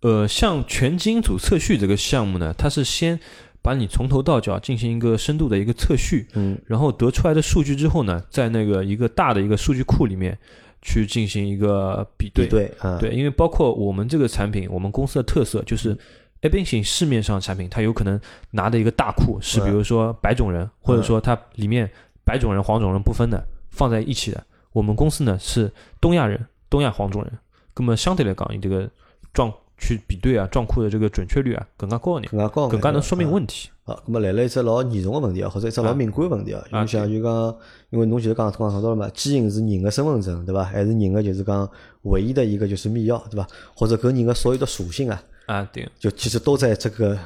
[0.00, 3.18] 呃，像全基因组测序这个项目呢，它是先
[3.62, 10.38] 把你从头到脚进行一个深度的一个测序，嗯，然后得出来的数据之后呢，在那个一个大的一个数据库里面
[10.82, 15.96] 去进行一个比对，对，对，因为包括我们这个产品，我们公司的特色就是。
[16.42, 18.20] A 并型市面上产品，它有可能
[18.52, 21.90] 拿的一个大库是，比如说白种人，或者说它里面
[22.24, 24.42] 白种人、黄种人不分的放在一起的。
[24.72, 27.32] 我们公司呢是东亚人，东亚黄种人，
[27.74, 28.88] 那么相对来讲，你这个
[29.32, 33.70] 状去比对啊，状库的这个准确率啊更加高一点，更加高，更加能说明问题。
[33.82, 37.56] 好，那么来了一只老严重的问题啊，或者一只老敏感问题啊，你想就讲，
[37.90, 40.62] 因为侬就是刚刚讲到了嘛，基因是人的身份证，对吧？
[40.62, 41.68] 还是人的就是讲
[42.02, 43.44] 唯一的一个就是密钥，对吧？
[43.74, 45.20] 或者搿人的所有的属性啊。
[45.48, 47.18] 啊，对，就其实都在这个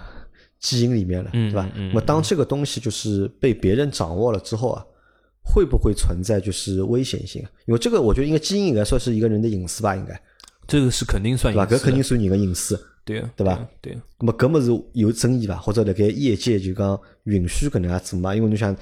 [0.61, 1.69] 基因里面了，嗯对吧？
[1.75, 4.87] 那么当这个东西就是被别人掌握了之后啊，
[5.43, 7.43] 会不会存在就是危险性？
[7.67, 10.23] 因为这个我觉得，应该基因应该算是一个人的隐私吧，应该
[10.69, 11.67] 这个是肯定算，对吧？
[11.67, 13.69] 这肯定算人的隐私，对对吧？
[13.81, 13.99] 对。
[14.21, 15.57] 那么搿么是有争议吧？
[15.57, 18.33] 或者辣盖业界就讲允许搿能样做嘛？
[18.33, 18.73] 因为侬想，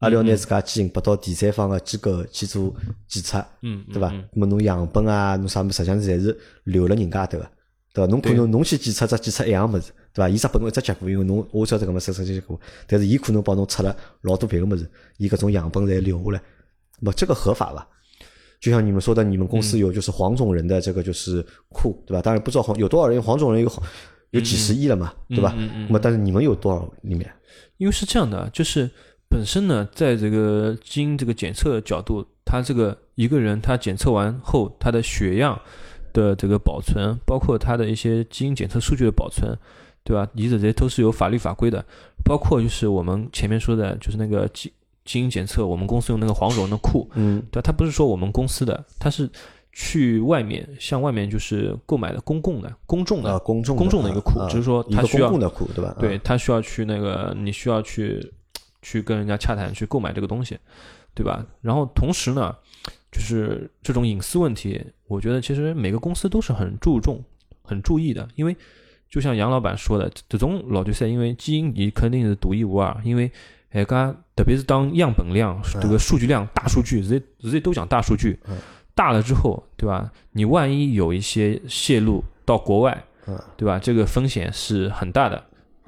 [0.00, 2.74] 阿拉要拿自家基因拨到第三方的机构去做
[3.08, 4.12] 检测，嗯，对吧？
[4.34, 7.50] 那么侬样本啊，侬啥物事实际上侪是留了人家头个。
[7.96, 8.10] 对伐？
[8.10, 10.28] 侬可能侬去检测只检测一样物事，对伐？
[10.28, 14.86] 伊只拨侬一只结果，因为侬我晓得搿么测测结果，但是伊可能帮侬测了老多别个物事，
[15.16, 16.42] 伊搿种样本侪留下来，
[17.02, 17.12] 咹？
[17.14, 17.88] 这个合法伐？
[18.60, 22.20] 就像你们说的，你们公司有就是黄种人的这个就是库，对吧？
[22.20, 23.72] 当然不知道黄有多少人黄种人有
[24.30, 25.54] 有几十亿了嘛，对吧？
[25.56, 27.30] 那么但是你们有多少里面？
[27.78, 28.90] 因为是这样的，就是
[29.28, 35.58] 本身呢，在这个基因这个检测角度，他这个一个人他检测完后，他的血样。
[36.16, 39.54] 的这个保存，包括它的一些基因检测数据的保存，
[40.02, 40.26] 对吧？
[40.32, 41.84] 你这些都是有法律法规的。
[42.24, 44.72] 包括就是我们前面说的，就是那个基
[45.04, 49.28] 基因检测，我们公司用那个黄蓉的库，嗯，对，它不是说我们公司的，它是
[49.72, 55.94] 去外面向外面就是购买的公共的、公众的、公众公众的一个库，就是说它需要公共的库，对吧？
[56.00, 58.32] 对，它需要去那个，你需要去
[58.80, 60.58] 去跟人家洽谈去购买这个东西，
[61.14, 61.44] 对吧？
[61.60, 62.56] 然后同时呢。
[63.12, 64.78] 就是这种隐私问题，
[65.08, 67.22] 我觉得其实每个公司都是很注重、
[67.62, 68.56] 很注意的，因为
[69.08, 73.30] 就像杨老板说的，这种老就赛，因为基因你肯定是独一无二，因为
[73.68, 78.38] 还讲特别是当样本量这个数据量大数据，现在现在都讲大数据，
[78.94, 80.10] 大了之后，对吧？
[80.32, 83.04] 你万一有一些泄露到国外，
[83.56, 83.78] 对吧？
[83.78, 85.42] 这个风险是很大的。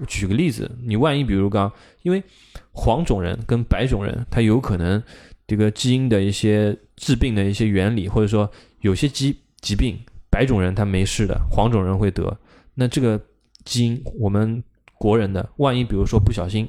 [0.06, 2.22] 举个例子，你万一比如刚，因为
[2.70, 5.02] 黄种人跟白种人，他有可能
[5.46, 8.48] 这个基因的一些致病的一些原理，或者说
[8.80, 9.98] 有些疾疾病，
[10.30, 12.36] 白种人他没事的，黄种人会得。
[12.74, 13.20] 那这个
[13.64, 14.62] 基因，我们
[14.94, 16.68] 国人的，万一比如说不小心，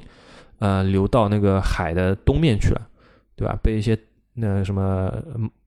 [0.58, 2.88] 呃，流到那个海的东面去了，
[3.36, 3.58] 对吧？
[3.62, 3.98] 被一些
[4.34, 5.12] 那什么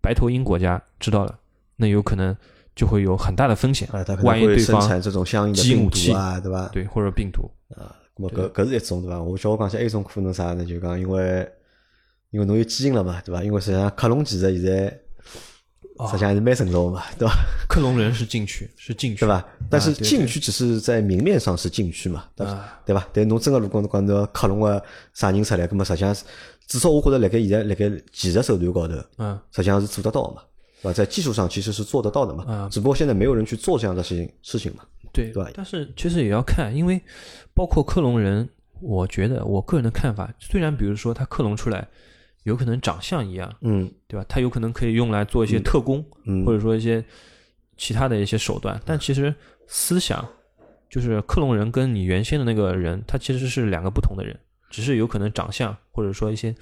[0.02, 1.40] 白头鹰国家知道了，
[1.76, 2.36] 那有可能。
[2.76, 3.88] 就会有很大的风险，
[4.24, 6.72] 万一对方生产这种相应的病毒啊，对吧？
[6.74, 9.22] 对，或者病毒啊，么搿搿是一种对吧？
[9.22, 10.66] 我叫我讲下，还有一种可能啥呢？
[10.66, 11.48] 就讲因为
[12.32, 13.44] 因为侬有基因了嘛，对吧？
[13.44, 15.00] 因为实际上克隆技术现在
[16.08, 17.34] 实际上还是蛮成熟嘛， 对吧？
[17.70, 19.46] 克隆人是禁区，是禁区，对吧？
[19.70, 22.82] 但是禁区只是在明面上是禁区嘛，对吧？
[22.86, 23.08] 对吧？
[23.14, 24.84] 但侬真个如果侬讲侬克隆个
[25.14, 26.16] 啥人出来，那么实际上
[26.68, 30.42] 至少我觉着辣盖现在辣盖技术手段高头，嗯，实际上是做得到嘛。
[30.84, 34.84] 啊，在技术上其实是做得到的嘛，啊，只不过现在没有人去做这样的事情事情嘛，
[35.14, 35.50] 对对吧。
[35.56, 37.02] 但是其实也要看，因为
[37.54, 38.50] 包括克隆人，
[38.82, 41.88] 我觉得我个人的看法，虽然比如说他克隆出来
[42.44, 44.26] 有可能长相一样，嗯，对吧？
[44.30, 46.04] 他有可能可以用来做一些特工，
[46.46, 47.04] 或者说一些
[47.78, 49.34] 其他的一些手段，但其实
[49.68, 50.28] 思想
[50.90, 54.40] 就是克隆人跟你原先的那个人，他其实是两个不同的人，
[54.70, 56.56] 只是有可能长相或者说一些。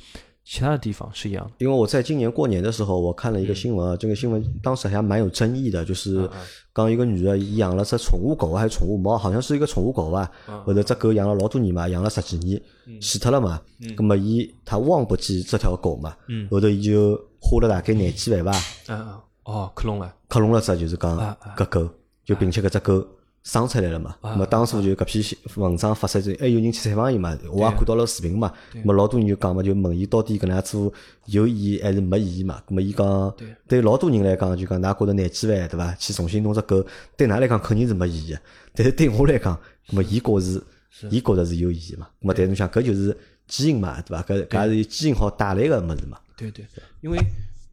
[0.51, 6.29] 其他的地方是一样的，因为我在今年过年的时候，我看了一个新闻啊，这个新闻当时还蛮有争议的，就是
[6.73, 10.29] 刚一个女的养了只宠物狗还是宠物猫，好像是一个宠物狗吧，
[10.65, 12.61] 后头这狗养了老多年嘛，养了十几年，
[12.99, 13.61] 死脱了嘛，
[13.95, 16.17] 那么伊他忘不记这条狗嘛，
[16.49, 18.51] 后头伊就花了大概廿几万吧，
[18.87, 21.17] 啊哦，克隆了，克隆了只就是讲
[21.55, 21.89] 搿狗，
[22.25, 23.07] 就并且搿只狗。
[23.43, 24.15] 生出来了嘛？
[24.21, 27.35] 那么当初就搿篇文章发出之后，还有人去采访伊嘛？
[27.51, 28.53] 我也看到了视频嘛。
[28.85, 30.93] 老多人就讲嘛，就问伊到底搿能样做
[31.25, 32.61] 有意义还是没意义嘛？
[32.67, 33.33] 那么伊讲，
[33.67, 35.95] 对老多人来讲，就讲㑚觉着廿几万对伐？
[35.95, 36.85] 去重新弄只狗，
[37.17, 38.37] 对㑚来讲肯定是没意义。
[38.75, 40.63] 但是对我来讲，那么伊觉是，
[41.09, 42.07] 伊觉着是有意义嘛？
[42.19, 43.17] 那么但侬想，搿就是
[43.47, 44.23] 基因嘛，对伐？
[44.23, 46.19] 搿搿是基因好带来个物事嘛？
[46.37, 46.63] 对对，
[47.01, 47.17] 因为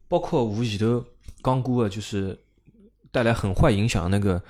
[0.07, 1.05] 包括我前头
[1.43, 2.35] 讲过个，就是
[3.11, 4.41] 带来很坏影响那个。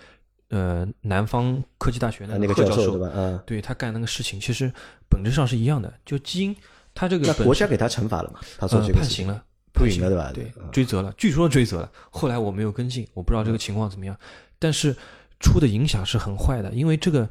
[0.50, 3.12] 呃，南方科技大学的那个教授对吧？
[3.16, 4.72] 嗯，对他干那个事情，其实
[5.08, 5.94] 本质上是一样的。
[6.04, 6.56] 就基因，
[6.96, 8.40] 他这个那国家给他惩罚了嘛？
[8.58, 10.32] 他做这个判刑了，判刑了对吧？
[10.34, 11.92] 对，追责了，据说追责了。
[12.10, 14.18] 后来我没有跟进，我不知道这个情况怎么样。
[14.58, 14.96] 但是
[15.40, 17.30] 出的影响是很坏的，因为这个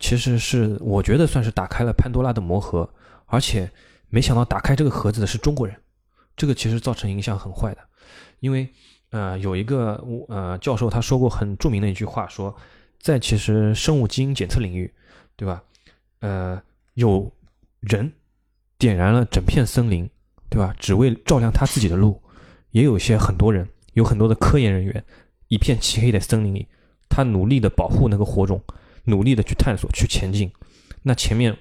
[0.00, 2.90] 其实是我觉得算是打开了潘多拉的魔盒，
[3.26, 3.70] 而且
[4.08, 5.76] 没想到打开这个盒子的是中国人，
[6.36, 7.80] 这个其实造成影响很坏的，
[8.40, 8.68] 因为。
[9.10, 12.54] 呃，有一个呃教授他说过很著名的一句话，说
[13.00, 14.92] 在其实生物基因检测领域，
[15.36, 15.62] 对吧？
[16.20, 16.60] 呃，
[16.94, 17.30] 有
[17.80, 18.12] 人
[18.76, 20.08] 点燃了整片森林，
[20.50, 20.74] 对吧？
[20.78, 22.20] 只为照亮他自己的路，
[22.72, 25.04] 也有一些很多人，有很多的科研人员，
[25.48, 26.66] 一片漆黑的森林里，
[27.08, 28.62] 他努力的保护那个火种，
[29.04, 30.50] 努力的去探索去前进。
[31.02, 31.56] 那前面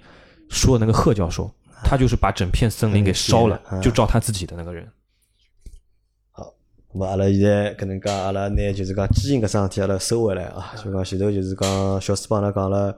[0.50, 1.50] 说的那个贺教授，
[1.84, 4.86] 他就是把整片森林给烧了，就照他自己的那个人。
[6.94, 10.74] 咁阿拉现在搿能介，阿拉拿就是讲基因搿桩事体，阿拉收回来啊。
[10.82, 12.98] 就讲前头就是讲小四帮阿拉讲了，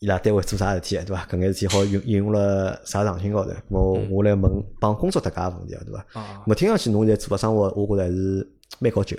[0.00, 1.26] 伊拉单位做啥事体，对伐？
[1.30, 3.50] 搿眼事体好应应用了啥场景高头？
[3.68, 6.44] 我我来问帮工作搭界问题啊，对伐？
[6.46, 8.46] 我听上去侬现在做个生活，我觉着还是
[8.78, 9.18] 蛮高级。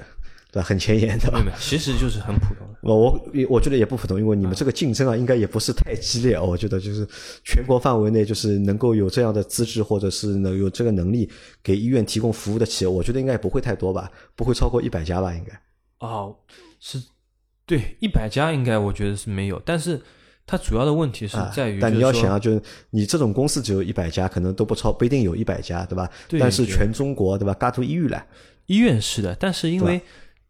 [0.55, 1.43] 对，很前沿，对吧？
[1.59, 2.65] 其实就是很普通。
[2.79, 6.39] 我我我觉得也不普通，因为你们这个竞争啊，应该也不是太激烈。
[6.39, 7.05] 我觉得就是
[7.43, 11.29] 全国范围内，就是能够有这样的资质，或者是能有这个能力
[11.61, 15.33] 给医院提供服务的企业，我觉得应该也不会太多吧，不会超过一百家吧？
[15.33, 15.59] 应该。
[15.99, 16.33] 哦，
[16.79, 17.03] 是，
[17.65, 20.01] 对，一百家应该我觉得是没有，但是
[20.47, 26.09] 它主要的问题是在于，但你要想啊，就是你这种公司只有一百家，可能都不超，不一定有一百家，对吧？
[26.39, 27.53] 但是全中国，对吧？
[27.55, 28.25] 嘎多医院了，
[28.67, 29.99] 医院是的，但是因为。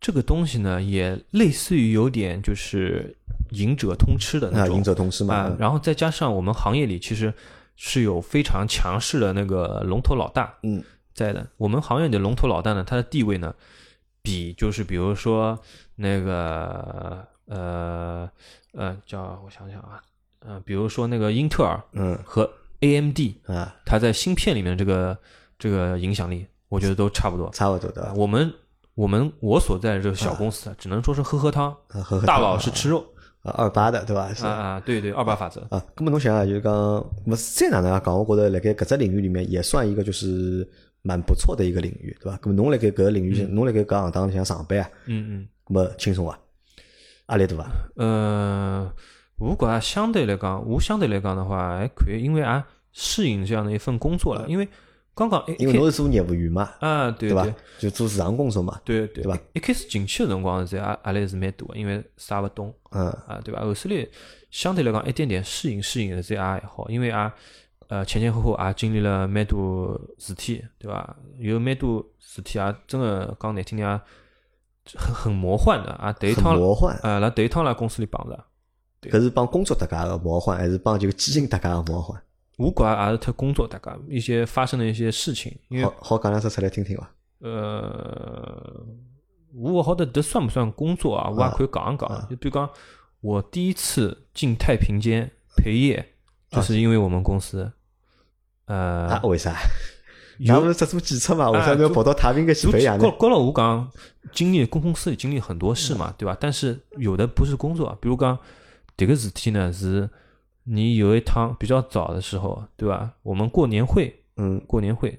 [0.05, 3.17] 这个东西呢，也类似于有点就是
[3.53, 5.51] 赢者通吃的那种，赢者通吃嘛。
[5.57, 7.33] 然后再加上我们行业里其实
[7.75, 10.83] 是有非常强势的那个龙头老大，嗯，
[11.15, 11.47] 在的。
[11.57, 13.55] 我们行业的龙头老大呢，他的地位呢，
[14.21, 15.59] 比就是比如说
[15.95, 18.29] 那个呃
[18.73, 19.99] 呃叫我想想啊，
[20.41, 22.47] 呃，比如说那个英特尔，嗯，和
[22.81, 25.17] AMD 啊，它在芯片里面这个
[25.57, 28.13] 这个影响力，我觉得都差不多，差不多的。
[28.13, 28.53] 我们。
[28.95, 31.75] 我们我所在的这个小公司啊，只能说是喝喝汤，
[32.25, 33.05] 大佬是吃肉，
[33.43, 34.31] 二八的对吧？
[34.41, 35.83] 啊啊，对对，二八法则啊。
[35.97, 36.73] 那么侬想啊，就是讲，
[37.25, 38.17] 么再哪能样讲？
[38.17, 40.67] 我觉得辣盖搿只领域里面也算一个就是
[41.01, 42.39] 蛮不错的一个领域，对吧？
[42.41, 46.39] 那么侬辣盖搿个领域，侬辣盖搿行当里向上班啊，嗯嗯，那么轻松啊，
[47.27, 47.65] 压力大伐？
[47.97, 48.89] 呃，
[49.37, 54.65] 我觉相对来讲，我相对来讲的话还可以，因为啊，适应这样的一份工作了，因为
[55.15, 57.47] 刚刚因为侬是做业务员嘛，啊，对对伐？
[57.79, 59.39] 就做市场工作嘛，对对对伐？
[59.53, 63.61] 一开始进去的辰光，在压压力是蛮大的，因为啥勿懂，嗯啊，对伐？
[63.61, 64.05] 后首来
[64.51, 67.31] 相对来讲一点点适应适应，在也还好，因为也
[67.87, 71.15] 呃前前后后也经历了蛮多事体，对伐？
[71.39, 73.89] 有蛮多事体也真个讲难听点，
[74.95, 76.11] 很很魔幻的啊！
[76.11, 78.45] 第一趟魔幻啊，辣第一趟辣公司里碰着。
[79.09, 82.21] 搿是帮工作搭界个魔幻，还是帮就基金搭界个魔幻？
[82.57, 87.09] 我觉也是特工作搭界一些发生的一些事情，因为好好讲两只出来听听伐？
[87.39, 88.85] 呃，
[89.53, 91.29] 我勿晓得迭算不算工作啊？
[91.29, 92.27] 我也可以讲一讲。
[92.29, 92.69] 就比如讲，
[93.19, 96.13] 我第一次进太平间陪夜，
[96.49, 97.71] 就是因为我们公司。
[98.65, 99.53] 呃，啊，为啥？
[100.39, 101.51] 那不是只做检测嘛？
[101.51, 102.99] 为啥要跑到太平间去陪夜呢？
[102.99, 103.91] 高高了，我讲
[104.31, 106.37] 经历公公司里经历很多事嘛，对吧？
[106.39, 108.37] 但是有的不是工作，比如讲。
[108.97, 110.09] 迭个事体呢，是
[110.67, 113.13] 你有一趟比较早的时候，对吧？
[113.21, 115.17] 我们过年会，嗯，过年会，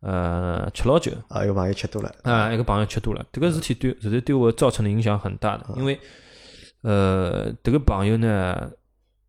[0.00, 3.24] 呃，吃老酒啊，一个朋友吃多了啊，一个朋友吃多了。
[3.32, 5.98] 这个事体对，实在对我造成的影响很大的，因为，
[6.82, 8.68] 呃，这个朋友呢，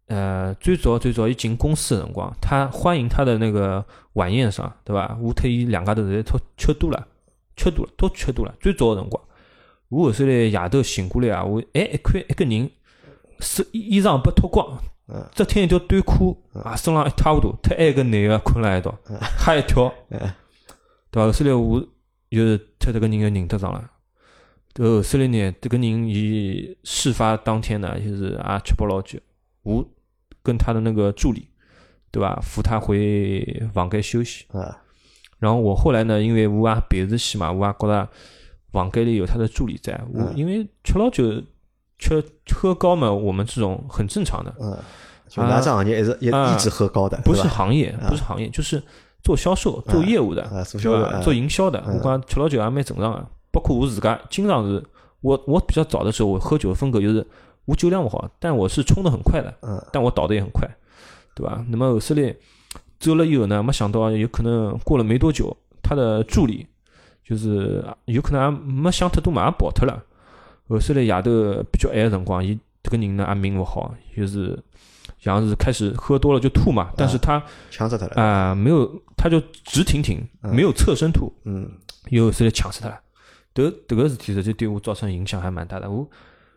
[0.08, 5.16] 呃，最早最早一进公司的辰光，他欢迎他的那个晚宴上，对吧？
[5.22, 7.08] 我特意两家头在吃吃多了，
[7.56, 8.56] 吃多了，都吃多了。
[8.60, 9.24] 最早的辰光，
[9.90, 12.72] 我后首来夜头醒过来啊，我哎一看一个人。
[13.42, 14.66] 是衣裳被脱光，
[15.34, 18.98] 只穿一条短裤，啊，身上一塌糊涂，他挨个男个困辣一道，
[19.38, 21.26] 吓一跳， 对伐？
[21.28, 21.80] 后首来我
[22.32, 23.92] 就是特这个人就认得上了。
[24.80, 29.20] 后首来呢，这个人伊事发当天呢，就是也吃饱老酒，
[29.62, 29.88] 我
[30.42, 31.50] 跟他的那个助理，
[32.10, 32.40] 对伐？
[32.42, 34.46] 扶他回房间休息。
[35.38, 38.10] 然后我后来呢，因为我也陪着去嘛，我也觉着
[38.72, 41.44] 房间里有他的助理在，我因为吃老酒。
[41.98, 42.24] 吃
[42.54, 44.54] 喝高嘛，我们这种很正常的。
[44.60, 44.78] 嗯，
[45.28, 48.82] 就哪只行业一直一一直喝高的，不是行业，不是行业，就是
[49.24, 51.84] 做销售、做业务的，做做营销的。
[51.88, 54.84] 我讲吃老酒也蛮正常的，包括我自家，经常是，
[55.22, 57.26] 我我比较早的时候，我喝酒的风格就是
[57.66, 60.70] 我酒量不好，但我是冲的很快的，嗯，但我倒的也很快，
[61.34, 61.66] 对吧？
[61.70, 62.36] 那么后首来
[63.00, 66.68] 走了以后呢，没想到有可能过了没多久，他的助理
[67.24, 70.04] 就是有可能没想太多嘛，也跑脱了。
[70.68, 74.58] 后首来夜头比较晚个辰光，伊这个人呢也命勿好，就是
[75.20, 76.92] 像是开始喝多了就吐嘛。
[76.98, 81.32] 但是他呛死他了啊，没有，他就直挺挺，没有侧身吐。
[81.44, 81.70] 嗯，
[82.20, 83.00] 后首来呛死他了。
[83.54, 85.90] 迭迭个事体实际对我造成影响还蛮大的。
[85.90, 86.08] 我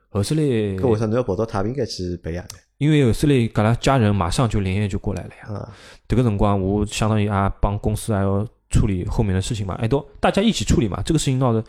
[0.09, 2.47] 后首来，搿为啥侬要跑到太平间去陪夜呢？
[2.79, 5.55] 因为后首来，搿拉家人马上就连夜就过来了呀。
[5.55, 5.73] 啊，
[6.09, 8.47] 迭个辰光我相当于也帮公司还要。
[8.71, 11.03] 处理后面的事情嘛，哎，都大家一起处理嘛。
[11.03, 11.65] 这个事情闹的，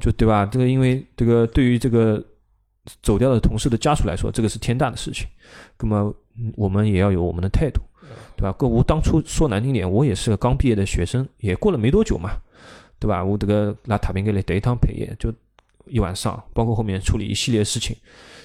[0.00, 0.44] 就对吧？
[0.44, 2.22] 这个因为这个对于这个
[3.02, 5.26] 走掉的同事的家属来说，这个是天大的事情。
[5.80, 6.14] 那么
[6.54, 7.80] 我们也要有我们的态度，
[8.36, 8.54] 对吧？
[8.60, 12.32] 我当初说难听点，我也是个刚毕业的学生，也过了没多久嘛，
[12.98, 13.24] 对吧？
[13.24, 15.32] 我这个拉塔宾格来得一趟陪夜，就
[15.86, 17.96] 一晚上，包括后面处理一系列事情，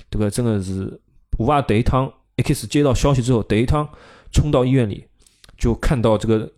[0.10, 0.97] 这个真的是
[1.38, 3.86] 我啊，得一趟一开始接到消息之后，得一趟
[4.32, 5.05] 冲到医院里，
[5.58, 6.49] 就看到这个。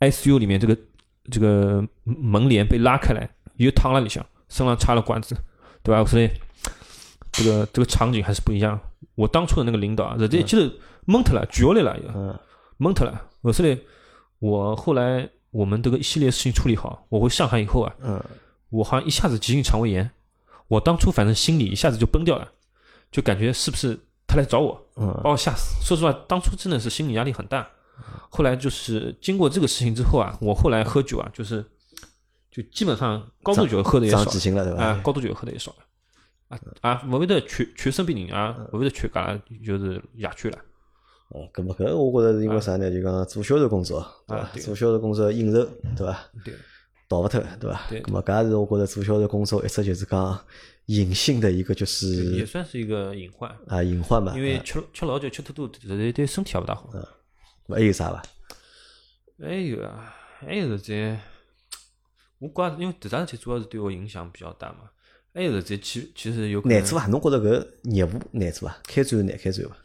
[0.00, 0.76] ICU 里面这个
[1.30, 5.36] 这个门帘被拉开来，又躺了里向，身上插了管子，
[5.82, 6.04] 对吧？
[6.04, 6.30] 所以
[7.32, 8.78] 这个这个场景还是不一样。
[9.14, 10.70] 我当初的那个领导啊，直接就是
[11.06, 13.28] 懵特了，举下来了，又懵特了。
[13.40, 13.78] 我所以，
[14.38, 17.94] 我后来我们这个一系列事情处理好，我回上海以后啊，
[18.68, 20.10] 我好像一下子急性肠胃炎，
[20.68, 22.46] 我当初反正心里一下子就崩掉了，
[23.10, 24.78] 就感觉是不是他来找我，
[25.24, 25.82] 把我吓死。
[25.82, 27.66] 说实话，当初真的是心理压力很大。
[28.30, 31.64] 后来就是经过这个事情之后啊，我后来喝酒啊，就是
[32.50, 34.82] 就基本上高度酒喝的也少，了对吧？
[34.84, 35.76] 啊，高度酒喝的也少了，
[36.48, 40.58] 啊啊，勿会得全全身病人啊，勿会得全噶就是野区了。
[41.28, 42.90] 哦，搿么搿我觉着是因为啥呢？
[42.90, 44.48] 就讲做销售工作，对伐？
[44.60, 46.18] 做销售工作应酬，对伐？
[46.44, 46.54] 对，
[47.08, 47.80] 逃勿脱，对伐？
[47.90, 50.38] 搿么搿也是我觉着做销售工作一直就是讲
[50.86, 54.36] 隐性的一个就是也算是一个隐患啊，隐患嘛。
[54.36, 56.88] 因为吃吃老酒吃太多，实在对身体也勿大好。
[57.68, 58.22] 还有啥伐？
[59.38, 61.20] 还有啊，还有在，
[62.38, 64.90] 我觉着因为迭桩事体主要是对我影响比较大嘛。
[65.34, 67.06] 还有在其其实有难做伐？
[67.08, 68.78] 侬觉着搿业务难做伐？
[68.84, 69.76] 开展难开展伐？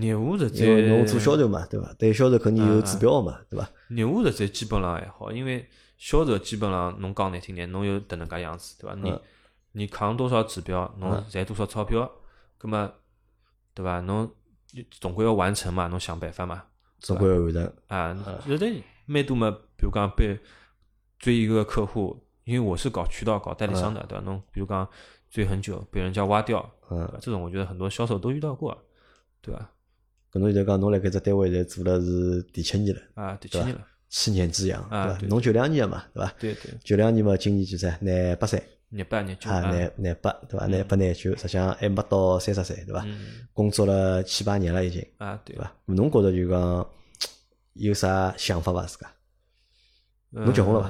[0.00, 1.92] 业务实在，侬做销售嘛，对伐？
[1.98, 3.70] 对销售肯定有指标嘛，对伐？
[3.90, 8.96] 业务实在基本上还好，因为销售基本上侬讲难听点，侬有迭能介样子，对伐？
[8.96, 9.14] 你
[9.72, 12.10] 你扛多少指标，侬赚多少钞票，
[12.58, 12.90] 葛么
[13.74, 14.00] 对伐？
[14.00, 14.34] 侬
[14.90, 16.64] 总归要完成嘛，侬想办法嘛。
[17.00, 18.42] 总归要完成啊！
[18.46, 18.66] 有的
[19.06, 20.38] 蛮多嘛，比如讲被
[21.18, 24.24] 追一个客户，因为我是搞渠道、搞代理商的，对吧？
[24.24, 24.88] 侬比如讲
[25.30, 28.76] 追很久，被人家挖掉，嗯，这种我觉得很多销售都遇到过，
[29.40, 29.70] 对吧？
[30.32, 35.26] 搿侬现在讲侬辣搿只单位现在做了是第七年了，啊，第七年了，七年之痒，啊对对伐？
[35.28, 36.34] 侬九两年个嘛，对伐？
[36.40, 37.92] 对对，九两年嘛，今年几岁？
[38.00, 38.62] 廿八岁
[38.94, 40.66] 廿八廿九啊，廿廿八对伐？
[40.66, 43.02] 廿八廿九，实际上还没到三十岁对伐？
[43.06, 45.56] 嗯工作了七八年了已经，啊对？
[45.86, 46.86] 侬觉着就讲
[47.74, 48.84] 有啥想法伐？
[48.86, 49.10] 自家
[50.30, 50.80] 侬结婚了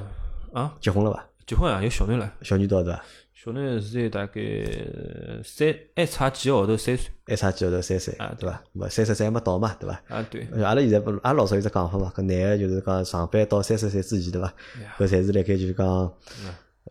[0.53, 0.61] 伐？
[0.61, 1.27] 啊，结婚了伐？
[1.47, 3.05] 结婚啊，有小囡了，小囡多少对伐？
[3.35, 4.41] 小囡现在大概
[5.45, 8.63] 三还差几个号头三岁还差几个号头三岁啊对伐？
[8.75, 10.03] 勿三十岁还没到嘛对伐？
[10.09, 14.55] 啊，对，阿拉现在不，阿拉老早有只讲法嘛，搿男个就是讲上班到三十岁之前，对伐？
[14.99, 16.13] 搿侪是辣盖就是讲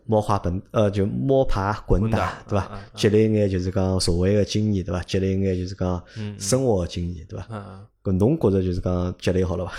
[0.06, 2.80] 摸爬滚呃就摸爬滚打，对伐？
[2.94, 5.02] 积累一眼就是讲社会个经验，对伐？
[5.04, 6.04] 积累一眼就是讲
[6.38, 7.48] 生活个经验，对伐？
[7.52, 9.72] 嗯搿侬觉着就是讲积累好了伐？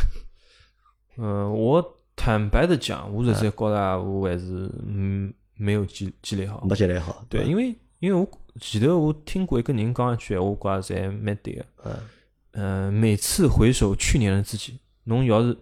[1.18, 1.84] 嗯，我
[2.16, 6.64] 坦白的讲，我实在觉着我还是嗯没有积积累好。
[6.64, 8.26] 没积累好，对，因为因为我
[8.60, 11.66] 前头我听过一个人讲一句闲话，我觉着侪蛮对个。
[11.84, 11.92] 嗯
[12.52, 15.56] 嗯，每次回首去年的自己，侬要是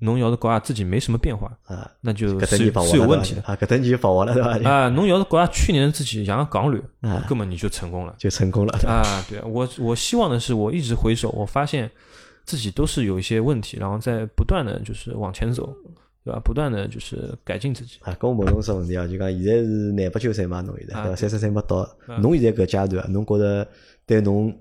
[0.00, 3.42] 侬要是觉着自己没什么变化，啊，那就是是有问题的。
[3.42, 4.70] 啊，搿等年就把握了对伐？
[4.70, 8.14] 啊，侬要是觉着去年自己像个港旅，啊根本你就成功了。
[8.18, 8.72] 就成功了？
[8.86, 11.90] 啊，对我我希望的是，我一直回首，我发现
[12.44, 15.74] 自己都是有一些问题，然后在不断的就是往前走，
[16.24, 16.40] 对吧？
[16.44, 17.98] 不断的就是改进自己。
[18.02, 21.16] 啊，跟我问侬只问题啊，就讲现在是廿八九岁嘛，侬现在啊对伐？
[21.16, 21.76] 三十岁没到，
[22.06, 23.66] 啊侬现在搿阶段，侬觉着
[24.04, 24.54] 对侬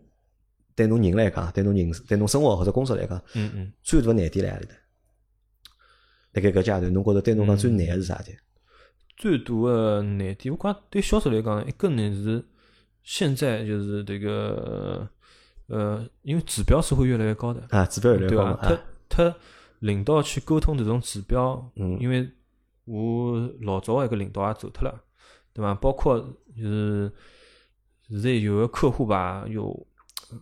[0.75, 4.75] 对侬人来讲，对侬人对侬生活或者工作来讲，嗯嗯，最大的难点辣何里搭？
[6.35, 8.35] 辣盖搿阶段，侬觉着对侬讲最难个是啥体？
[9.17, 12.43] 最大的难点，我讲对销售来讲，一个呢是
[13.03, 15.07] 现在就是这个
[15.67, 18.37] 呃，因为指标是会越来越高的，啊，指标越来越？
[18.37, 19.35] 高嘛，他啊，他
[19.79, 22.29] 领导去沟通这种指标，嗯因为
[22.83, 25.01] 我老早一个领导也走脱了，
[25.53, 25.73] 对吧？
[25.75, 26.19] 包括
[26.55, 27.11] 就是
[28.09, 29.87] 现在有个客户吧，有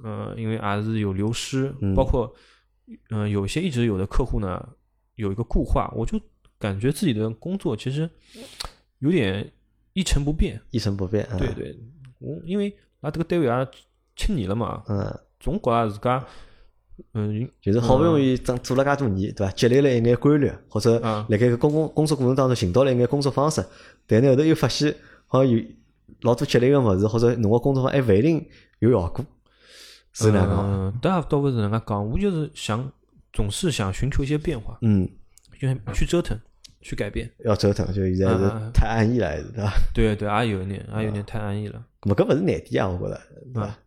[0.04, 2.34] 呃，因为也是有流失，嗯包括
[3.10, 4.68] 嗯、呃有些一直有的客户呢，
[5.16, 6.20] 有一个固化，我就
[6.58, 8.10] 感觉自己的工作其实
[9.00, 9.52] 有点
[9.94, 10.60] 一成不变。
[10.72, 11.78] 一成不变，啊对，对，
[12.20, 13.68] 我因为啊这个单位也
[14.16, 16.26] 七年了嘛，嗯，总觉着自家
[17.14, 19.52] 嗯就是好不容易做做了介多年，对伐？
[19.54, 23.66] 积累了一眼规律，或者啊辣盖个工工工作过程当中寻到了一眼工作方式，
[24.06, 24.96] 但呢后头又发现
[25.28, 25.64] 好像有
[26.22, 28.48] 老多积累个物事，或者侬个工作方还勿一定
[28.80, 29.26] 有效果，
[30.14, 30.60] 是哪能讲？
[30.72, 32.92] 嗯，倒也倒不是能介讲，我就是想
[33.34, 35.10] 总是想寻求一些变化，嗯，
[35.60, 36.40] 就去折腾，
[36.82, 37.30] 去改变。
[37.40, 39.74] 要折腾，就现在是太安逸了，对吧？
[39.94, 41.84] 对对，也有一点，也有点太安逸了。
[42.02, 43.22] 咾么搿勿是难点啊，我觉着，
[43.54, 43.80] 对伐？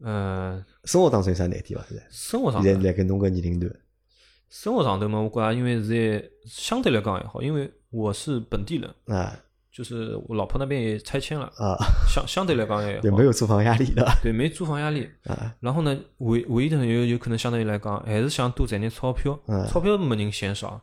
[0.00, 1.84] 呃，生活当中有啥难点伐？
[1.88, 3.74] 现在生活上现在辣盖侬搿年龄段，
[4.48, 9.36] 生活上头嘛，我觉着因为现在相对来讲还好，因为我是本地人，啊
[9.78, 11.78] 就是我老婆那边也拆迁了，啊，
[12.12, 15.08] 相相对来讲也 好就没，有租房压力对没租房压力。
[15.30, 20.80] 啊，然后呢，唯唯一的有有可能相对来讲，还是想多赚点钞票，嗯钞票没人嫌少，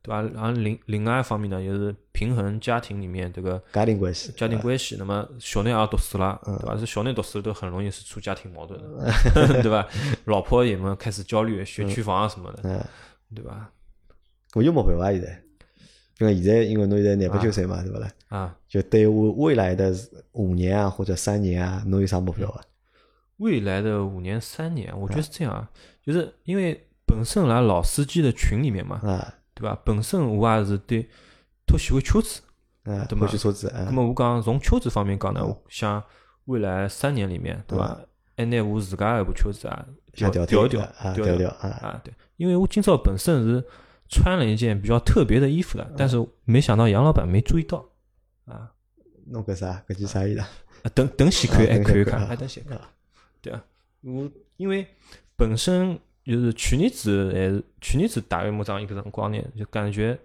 [0.00, 0.22] 对吧？
[0.32, 4.94] 然后另另外一方面呢，就是平衡家庭里面这个家庭关系，家庭关系。
[4.96, 6.76] 那么小囡也读书了，嗯对吧？
[6.78, 9.84] 是小囡读书都很容易是出家庭矛盾的， 对吧？
[10.26, 12.80] 老婆也么开始焦虑，学区房啊什么的，嗯，
[13.34, 13.70] 对吧？
[14.54, 15.10] 我又没办法？
[15.10, 15.42] 现在，
[16.18, 18.10] 因为现在因为侬现在廿八九岁嘛，对勿啦？
[18.28, 19.94] 啊，就对我未来的
[20.32, 22.60] 五年啊或者三年啊，侬有啥目标啊？
[23.36, 25.70] 未来的五年、三年，我觉得是这样啊，
[26.02, 29.78] 就是因为本身来老司机的群里面嘛，啊对吧？
[29.84, 31.06] 本身我也是对
[31.66, 32.40] 都喜欢车子。
[32.84, 36.02] 啊，对嘛欢喜车子啊那，么我讲从车子方面讲呢，我想
[36.44, 38.00] 未来三年里面，对吧？
[38.36, 43.64] 还拿我自家一部车子啊，想调调调啊，调调调啊，啊，对，因为我今朝本身是
[44.08, 47.84] 穿了一件比较特别的衣服的，但是没想到杨老板没注意到
[48.44, 48.72] 啊。
[49.28, 49.82] 弄个啥？
[49.88, 50.40] 搿件啥衣裳？
[50.40, 52.80] 啊等等先看，啊哎，看一看，等先看啊哎，等先看，
[53.42, 53.64] 对啊，
[54.02, 54.86] 我因为
[55.34, 60.16] 本身就是去年子还是去年子大约么这样一个辰光呢，就感觉，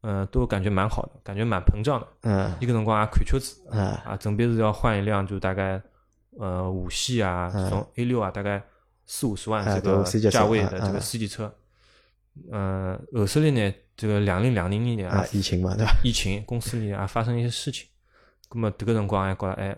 [0.00, 2.08] 嗯，都感觉蛮好的，感觉蛮膨胀的。
[2.22, 5.80] 嗯一个辰光也看车子，啊啊，准备是要换一辆，就大概
[6.36, 8.60] 呃五系啊，这种 A 六啊，大概
[9.06, 11.54] 四五十万这个价位的这个 C 级车。
[12.50, 15.92] 嗯，后首来呢，这个两零两零年啊啊，，疫情嘛，对伐？
[16.02, 17.86] 疫情公司里也发生一些事情，
[18.52, 19.76] 那么这个辰光还觉着，哎，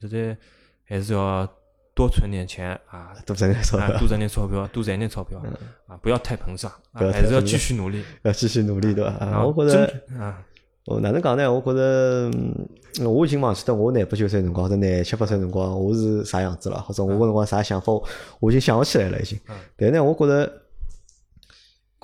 [0.00, 0.36] 现在
[0.84, 1.48] 还是要
[1.94, 5.40] 多存点钱啊，多挣点钞啊，票多，挣点钞票，多赚点钞票
[5.86, 8.04] 啊，不要太膨胀，还是要继续努力。
[8.22, 9.10] 要继续努力，对伐？
[9.24, 9.86] 啊，我觉着。
[9.86, 10.44] 争啊，
[10.86, 11.50] 哦，哪能讲呢？
[11.50, 12.68] 我觉着，嗯
[13.06, 17.92] 我已经忘记得我廿八九岁辰光或者廿七八岁辰光我是啥样子了，或者我搿辰光啥想法，
[18.38, 19.56] 我已经想勿起来了已经嗯。
[19.76, 20.52] 但是呢，我觉着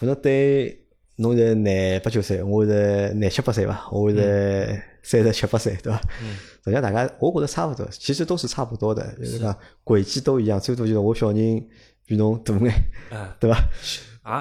[0.01, 0.83] 可能对
[1.17, 6.01] 侬是廿八九岁，我是廿七八岁吧，我是三十七八岁，对伐？
[6.23, 11.69] 嗯，实际上大家我觉着差不多，其实都是差不多的，就是讲轨迹都一样，最多就是我小人
[12.07, 12.73] 比侬大眼，
[13.11, 13.59] 哎，对伐？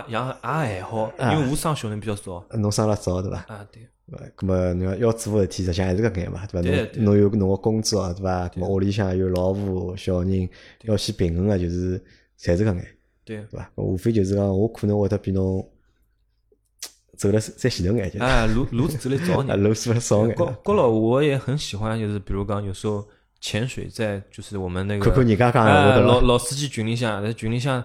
[0.08, 2.42] 也也也还好，因为我生小人比较早。
[2.54, 3.40] 侬生了早，对伐？
[3.50, 6.70] 啊，对，呃，咁么侬要要做个事体，实际上还是搿眼嘛，对伐？
[6.70, 8.48] 侬侬有侬个工作，对伐？
[8.48, 10.48] 咁么屋里向有老婆小人，
[10.84, 12.00] 要去平衡个，就是
[12.40, 12.88] 侪是搿眼，
[13.30, 13.72] 对，对伐？
[13.76, 15.64] 无非就是讲我可能会得比侬
[17.16, 19.62] 走了再前头眼，就是哎，路路子走得早 啊，点。
[19.62, 23.08] 路数少眼，高高老我也很喜欢，就是比如讲有时候
[23.40, 26.22] 潜水在就是我们那个看看人家讲闲话，哎老？
[26.22, 27.84] 老司机群里向，在群里向，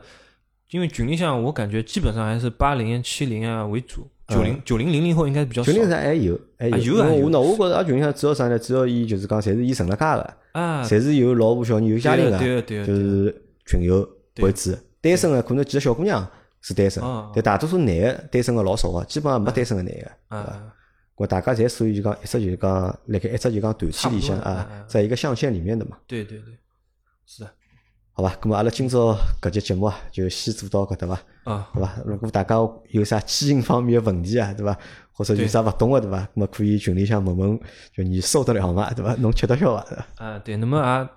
[0.70, 8.58] 因为群里向我感觉基本上还是八零、七零啊为主，九零、九零、零零后应该比较少群里向还有，还啊有，因为我那，我觉着啊群里向主要啥呢？
[8.58, 14.72] 主要伊就是讲，侪是伊成了家个，啊，侪是有老婆小人有家庭个，对对对对就是群友为主。
[15.04, 16.26] 单身个可能几个小姑娘
[16.62, 20.10] 是单身啊，但大多数男个单身个老少个，基本上没单身个男个。
[20.34, 20.72] 啊，
[21.16, 22.72] 我大家侪属于就讲一直就是讲，
[23.06, 26.56] 辣盖一直就讲团体里向啊在一个象限里面的嘛，对对对，
[27.26, 27.50] 是的，
[28.12, 28.34] 好吧？
[28.40, 31.20] 咁么阿拉今朝搿节节目啊，就先做到搿搭伐？
[31.44, 31.92] 啊，对伐？
[32.06, 32.56] 如果大家
[32.88, 34.76] 有啥基因方面的问题啊，对伐？
[35.12, 36.18] 或者有啥勿懂个，对伐？
[36.18, 37.60] 咁么可以群里向问问，
[37.94, 38.92] 就你受得了吗？
[38.94, 39.14] 对伐？
[39.16, 39.84] 侬吃得消伐？
[39.84, 40.06] 对伐？
[40.16, 41.08] 啊，对，那么啊，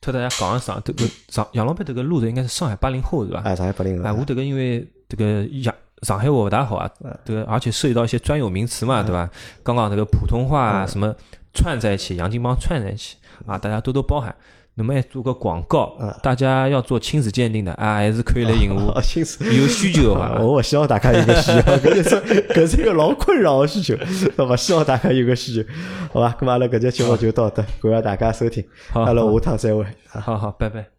[0.00, 3.42] 特大家讲一声，这个上杨老板这个路子应该是上海八零后是吧？
[3.44, 6.90] 哎，上海八零后哎，后我这个因为这个上上海话不大好啊，
[7.24, 9.28] 这个而且涉及到一些专有名词嘛，对吧？
[9.62, 11.14] 刚刚这个普通话啊，什么
[11.52, 14.34] 串在一起，洋泾浜串在一起啊，大家多多包涵。
[14.78, 19.02] 那么还做个广告，大家要做亲子鉴定的啊，还是可以来寻我哦，。
[19.02, 19.44] 心思。
[19.44, 23.94] 有需求的话，我勿希望大家有个需求， 搿是搿是一个老困扰的需求，
[24.38, 24.56] 那么？
[24.56, 25.68] 希望大家有个需求，
[26.12, 26.36] 好吧？
[26.40, 29.84] 咁么阿拉搿节节目就到这，感谢大家收听，好阿拉下趟再会。
[30.08, 30.97] 好好，拜拜。